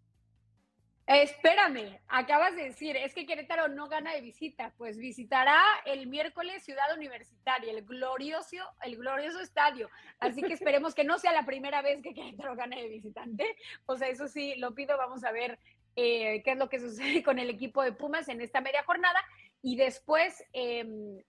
Espérame, 1.07 1.99
acabas 2.07 2.55
de 2.55 2.63
decir, 2.63 2.97
es 2.97 3.13
que 3.13 3.27
Querétaro 3.27 3.67
no 3.67 3.87
gana 3.87 4.13
de 4.13 4.21
visita, 4.21 4.73
pues 4.75 4.97
visitará 4.97 5.61
el 5.85 6.07
miércoles 6.07 6.63
Ciudad 6.63 6.91
Universitaria, 6.95 7.71
el 7.71 7.85
glorioso, 7.85 8.57
el 8.81 8.97
glorioso 8.97 9.39
estadio. 9.39 9.87
Así 10.19 10.41
que 10.41 10.53
esperemos 10.53 10.95
que 10.95 11.03
no 11.03 11.19
sea 11.19 11.31
la 11.31 11.45
primera 11.45 11.83
vez 11.83 12.01
que 12.01 12.15
Querétaro 12.15 12.55
gane 12.55 12.81
de 12.81 12.89
visitante. 12.89 13.55
O 13.85 13.97
sea, 13.97 14.07
eso 14.07 14.27
sí, 14.27 14.55
lo 14.55 14.73
pido, 14.73 14.97
vamos 14.97 15.23
a 15.23 15.31
ver 15.31 15.59
eh, 15.95 16.41
qué 16.43 16.53
es 16.53 16.57
lo 16.57 16.69
que 16.69 16.79
sucede 16.79 17.21
con 17.23 17.37
el 17.37 17.51
equipo 17.51 17.83
de 17.83 17.91
Pumas 17.91 18.27
en 18.27 18.41
esta 18.41 18.61
media 18.61 18.83
jornada. 18.83 19.23
Y 19.61 19.75
después, 19.75 20.43
em, 20.53 21.21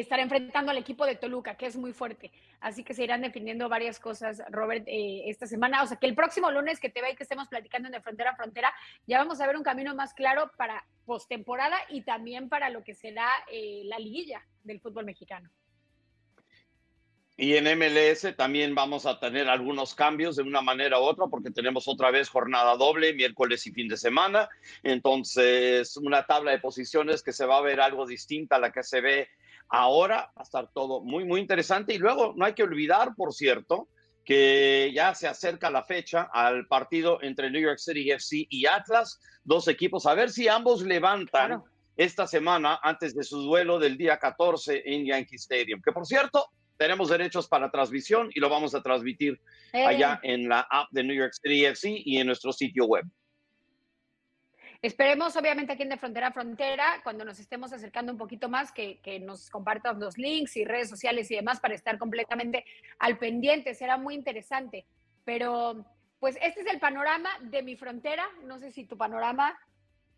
estar 0.00 0.20
enfrentando 0.20 0.70
al 0.70 0.78
equipo 0.78 1.06
de 1.06 1.16
Toluca, 1.16 1.56
que 1.56 1.66
es 1.66 1.76
muy 1.76 1.92
fuerte. 1.92 2.30
Así 2.60 2.84
que 2.84 2.94
se 2.94 3.04
irán 3.04 3.22
definiendo 3.22 3.68
varias 3.68 3.98
cosas, 3.98 4.42
Robert, 4.50 4.84
eh, 4.86 5.22
esta 5.26 5.46
semana. 5.46 5.82
O 5.82 5.86
sea, 5.86 5.96
que 5.96 6.06
el 6.06 6.14
próximo 6.14 6.50
lunes 6.50 6.80
que 6.80 6.90
te 6.90 7.00
vea 7.00 7.12
y 7.12 7.16
que 7.16 7.22
estemos 7.22 7.48
platicando 7.48 7.88
en 7.88 7.92
de 7.92 8.00
frontera 8.00 8.30
a 8.30 8.36
frontera, 8.36 8.72
ya 9.06 9.18
vamos 9.18 9.40
a 9.40 9.46
ver 9.46 9.56
un 9.56 9.62
camino 9.62 9.94
más 9.94 10.14
claro 10.14 10.50
para 10.56 10.84
postemporada 11.04 11.76
y 11.88 12.02
también 12.02 12.48
para 12.48 12.70
lo 12.70 12.84
que 12.84 12.94
será 12.94 13.28
eh, 13.50 13.82
la 13.84 13.98
liguilla 13.98 14.44
del 14.64 14.80
fútbol 14.80 15.04
mexicano. 15.04 15.50
Y 17.40 17.54
en 17.54 17.78
MLS 17.78 18.34
también 18.36 18.74
vamos 18.74 19.06
a 19.06 19.20
tener 19.20 19.48
algunos 19.48 19.94
cambios 19.94 20.34
de 20.34 20.42
una 20.42 20.60
manera 20.60 20.98
u 20.98 21.04
otra, 21.04 21.28
porque 21.28 21.52
tenemos 21.52 21.86
otra 21.86 22.10
vez 22.10 22.28
jornada 22.28 22.76
doble, 22.76 23.14
miércoles 23.14 23.64
y 23.68 23.70
fin 23.70 23.86
de 23.86 23.96
semana. 23.96 24.48
Entonces, 24.82 25.96
una 25.98 26.26
tabla 26.26 26.50
de 26.50 26.58
posiciones 26.58 27.22
que 27.22 27.32
se 27.32 27.46
va 27.46 27.58
a 27.58 27.62
ver 27.62 27.80
algo 27.80 28.08
distinta 28.08 28.56
a 28.56 28.58
la 28.58 28.72
que 28.72 28.82
se 28.82 29.00
ve 29.00 29.28
Ahora 29.68 30.32
va 30.36 30.40
a 30.40 30.42
estar 30.42 30.70
todo 30.72 31.00
muy, 31.02 31.24
muy 31.24 31.40
interesante. 31.40 31.94
Y 31.94 31.98
luego 31.98 32.34
no 32.36 32.44
hay 32.44 32.54
que 32.54 32.62
olvidar, 32.62 33.14
por 33.16 33.32
cierto, 33.32 33.88
que 34.24 34.92
ya 34.94 35.14
se 35.14 35.26
acerca 35.26 35.70
la 35.70 35.84
fecha 35.84 36.28
al 36.32 36.66
partido 36.66 37.18
entre 37.22 37.50
New 37.50 37.62
York 37.62 37.78
City 37.78 38.10
FC 38.10 38.46
y 38.50 38.66
Atlas, 38.66 39.20
dos 39.42 39.68
equipos, 39.68 40.04
a 40.04 40.14
ver 40.14 40.30
si 40.30 40.48
ambos 40.48 40.82
levantan 40.82 41.62
esta 41.96 42.26
semana 42.26 42.78
antes 42.82 43.14
de 43.14 43.24
su 43.24 43.40
duelo 43.40 43.78
del 43.78 43.96
día 43.96 44.18
14 44.18 44.82
en 44.84 45.06
Yankee 45.06 45.36
Stadium, 45.36 45.80
que 45.82 45.92
por 45.92 46.06
cierto, 46.06 46.50
tenemos 46.76 47.08
derechos 47.08 47.48
para 47.48 47.70
transmisión 47.70 48.30
y 48.34 48.40
lo 48.40 48.48
vamos 48.48 48.74
a 48.74 48.82
transmitir 48.82 49.40
eh. 49.72 49.84
allá 49.84 50.20
en 50.22 50.48
la 50.48 50.60
app 50.70 50.88
de 50.92 51.04
New 51.04 51.16
York 51.16 51.32
City 51.32 51.64
FC 51.64 52.02
y 52.04 52.18
en 52.18 52.26
nuestro 52.26 52.52
sitio 52.52 52.84
web. 52.84 53.04
Esperemos, 54.80 55.34
obviamente, 55.36 55.72
aquí 55.72 55.82
en 55.82 55.88
De 55.88 55.96
Frontera 55.96 56.28
a 56.28 56.32
Frontera, 56.32 57.00
cuando 57.02 57.24
nos 57.24 57.40
estemos 57.40 57.72
acercando 57.72 58.12
un 58.12 58.18
poquito 58.18 58.48
más, 58.48 58.70
que, 58.70 59.00
nos 59.20 59.50
compartan 59.50 59.98
los 59.98 60.16
links 60.16 60.56
y 60.56 60.64
redes 60.64 60.88
sociales 60.88 61.28
y 61.30 61.34
demás 61.34 61.58
para 61.58 61.74
estar 61.74 61.98
completamente 61.98 62.64
al 63.00 63.18
pendiente. 63.18 63.74
Será 63.74 63.96
muy 63.96 64.14
interesante. 64.14 64.86
Pero, 65.24 65.84
pues, 66.20 66.36
este 66.40 66.60
es 66.60 66.66
el 66.68 66.78
panorama 66.78 67.28
de 67.42 67.62
mi 67.64 67.74
frontera. 67.74 68.24
No 68.44 68.60
sé 68.60 68.70
si 68.70 68.84
tu 68.84 68.96
panorama 68.96 69.58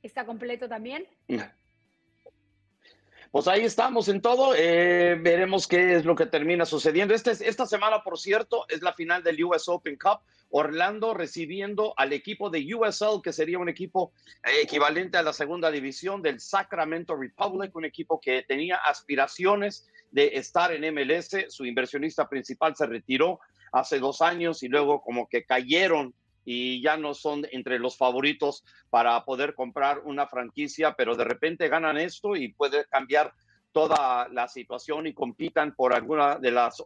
está 0.03 0.27
completo 0.27 0.69
también. 0.69 1.09
Pues 3.31 3.49
ahí 3.49 3.65
estamos 3.65 4.09
en 4.09 4.21
todo. 4.21 4.55
Eh, 4.55 5.17
veremos 5.23 5.67
qué 5.67 5.95
es 5.95 6.05
lo 6.05 6.15
que 6.15 6.27
termina 6.27 6.67
sucediendo. 6.67 7.15
Este, 7.15 7.31
esta 7.31 7.65
semana, 7.65 8.03
por 8.03 8.19
cierto, 8.19 8.67
es 8.69 8.83
la 8.83 8.93
final 8.93 9.23
del 9.23 9.43
US 9.43 9.69
Open 9.69 9.97
Cup. 9.97 10.21
Orlando 10.51 11.15
recibiendo 11.15 11.95
al 11.97 12.13
equipo 12.13 12.51
de 12.51 12.75
USL, 12.75 13.23
que 13.23 13.33
sería 13.33 13.59
un 13.59 13.69
equipo 13.69 14.13
eh, 14.45 14.63
equivalente 14.63 15.17
a 15.17 15.23
la 15.23 15.33
segunda 15.33 15.71
división 15.71 16.23
del 16.23 16.41
Sacramento 16.41 17.17
Republic, 17.17 17.75
un 17.75 17.85
equipo 17.85 18.21
que 18.21 18.43
tenía 18.43 18.77
aspiraciones 18.77 19.89
de 20.11 20.33
estar 20.35 20.73
en 20.73 20.93
MLS. 20.95 21.47
Su 21.49 21.65
inversionista 21.65 22.29
principal 22.29 22.75
se 22.75 22.87
retiró 22.87 23.41
hace 23.73 24.01
dos 24.01 24.21
años 24.21 24.63
y 24.63 24.69
luego 24.69 25.03
como 25.03 25.29
que 25.29 25.45
cayeron 25.45 26.15
y 26.45 26.83
ya 26.83 26.97
no 26.97 27.15
son 27.15 27.47
entre 27.53 27.79
los 27.79 27.97
favoritos 27.97 28.65
para 28.89 29.25
poder 29.25 29.55
comprar 29.55 30.01
una 30.01 30.27
franquicia, 30.27 30.95
pero 30.95 31.15
de 31.15 31.25
repente 31.25 31.69
ganan 31.69 31.99
esto 31.99 32.35
y 32.35 32.53
puede 32.53 32.87
cambiar 32.87 33.33
toda 33.73 34.29
la 34.31 34.49
situación 34.49 35.07
y 35.07 35.15
compitan 35.15 35.75
por 35.77 35.95
alguna 35.95 36.37
de 36.37 36.51
las 36.51 36.83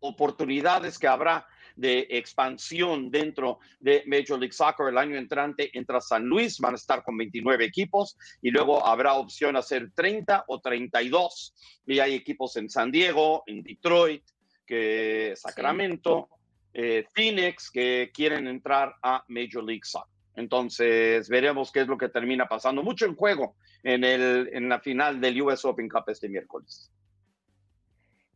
oportunidades 0.00 0.98
que 0.98 1.08
habrá 1.08 1.46
de 1.78 2.08
expansión 2.10 3.10
dentro 3.10 3.60
de 3.78 4.02
Major 4.06 4.38
League 4.38 4.52
Soccer 4.52 4.88
el 4.88 4.98
año 4.98 5.16
entrante 5.16 5.70
entra 5.72 6.00
San 6.00 6.24
Luis, 6.24 6.58
van 6.58 6.74
a 6.74 6.76
estar 6.76 7.04
con 7.04 7.16
29 7.16 7.64
equipos 7.64 8.18
y 8.42 8.50
luego 8.50 8.84
habrá 8.84 9.14
opción 9.14 9.54
a 9.54 9.60
hacer 9.60 9.92
30 9.94 10.44
o 10.48 10.60
32 10.60 11.54
y 11.86 12.00
hay 12.00 12.14
equipos 12.14 12.56
en 12.56 12.68
San 12.68 12.90
Diego, 12.90 13.44
en 13.46 13.62
Detroit, 13.62 14.24
que 14.66 15.34
Sacramento, 15.36 16.28
eh, 16.74 17.06
Phoenix 17.14 17.70
que 17.70 18.10
quieren 18.12 18.48
entrar 18.48 18.96
a 19.02 19.24
Major 19.28 19.62
League 19.64 19.84
Soccer. 19.84 20.12
Entonces 20.34 21.28
veremos 21.28 21.70
qué 21.70 21.80
es 21.80 21.88
lo 21.88 21.96
que 21.96 22.08
termina 22.08 22.46
pasando. 22.46 22.82
Mucho 22.82 23.06
en 23.06 23.14
juego 23.14 23.56
en, 23.84 24.02
el, 24.02 24.50
en 24.52 24.68
la 24.68 24.80
final 24.80 25.20
del 25.20 25.40
US 25.42 25.64
Open 25.64 25.88
Cup 25.88 26.04
este 26.08 26.28
miércoles. 26.28 26.90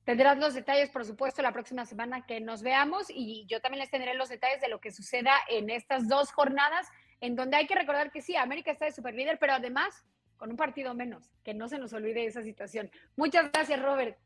Tendrás 0.04 0.38
los 0.38 0.54
detalles, 0.54 0.90
por 0.90 1.04
supuesto, 1.04 1.42
la 1.42 1.52
próxima 1.52 1.86
semana 1.86 2.26
que 2.26 2.40
nos 2.40 2.62
veamos 2.62 3.06
y 3.08 3.46
yo 3.46 3.60
también 3.60 3.80
les 3.80 3.90
tendré 3.90 4.14
los 4.14 4.28
detalles 4.28 4.60
de 4.60 4.68
lo 4.68 4.80
que 4.80 4.90
suceda 4.90 5.32
en 5.48 5.70
estas 5.70 6.08
dos 6.08 6.32
jornadas, 6.32 6.88
en 7.20 7.36
donde 7.36 7.56
hay 7.56 7.66
que 7.66 7.76
recordar 7.76 8.10
que 8.10 8.20
sí, 8.20 8.34
América 8.34 8.72
está 8.72 8.86
de 8.86 8.92
super 8.92 9.14
líder, 9.14 9.38
pero 9.38 9.52
además 9.52 10.04
con 10.36 10.50
un 10.50 10.56
partido 10.56 10.92
menos, 10.92 11.30
que 11.44 11.54
no 11.54 11.68
se 11.68 11.78
nos 11.78 11.92
olvide 11.92 12.26
esa 12.26 12.42
situación. 12.42 12.90
Muchas 13.14 13.52
gracias, 13.52 13.80
Robert. 13.80 14.18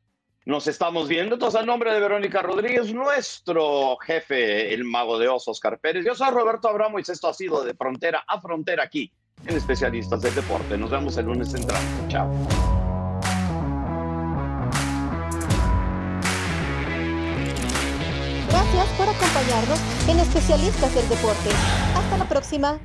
Nos 0.47 0.67
estamos 0.67 1.09
viendo. 1.09 1.35
Entonces, 1.35 1.61
a 1.61 1.67
nombre 1.67 1.93
de 1.93 2.01
Verónica 2.01 2.41
Rodríguez, 2.41 2.95
nuestro 2.95 3.99
jefe, 3.99 4.73
el 4.73 4.85
mago 4.85 5.19
de 5.19 5.29
osos, 5.29 5.49
Oscar 5.49 5.79
Pérez. 5.79 6.07
Yo 6.07 6.15
soy 6.15 6.31
Roberto 6.31 6.71
Abramo 6.71 6.99
y 6.99 7.03
esto 7.03 7.29
ha 7.29 7.35
sido 7.35 7.63
de 7.65 7.75
frontera 7.75 8.25
a 8.27 8.41
frontera 8.41 8.85
aquí 8.85 9.13
en 9.45 9.57
Especialistas 9.57 10.23
del 10.23 10.35
Deporte. 10.35 10.79
Nos 10.79 10.91
vemos 10.91 11.19
el 11.19 11.27
lunes 11.27 11.51
central. 11.51 11.83
Chao. 12.09 12.76
En 20.09 20.19
Especialistas 20.19 20.93
del 20.93 21.09
Deporte. 21.09 21.51
Hasta 21.95 22.19
la 22.19 22.29
próxima. 22.29 22.81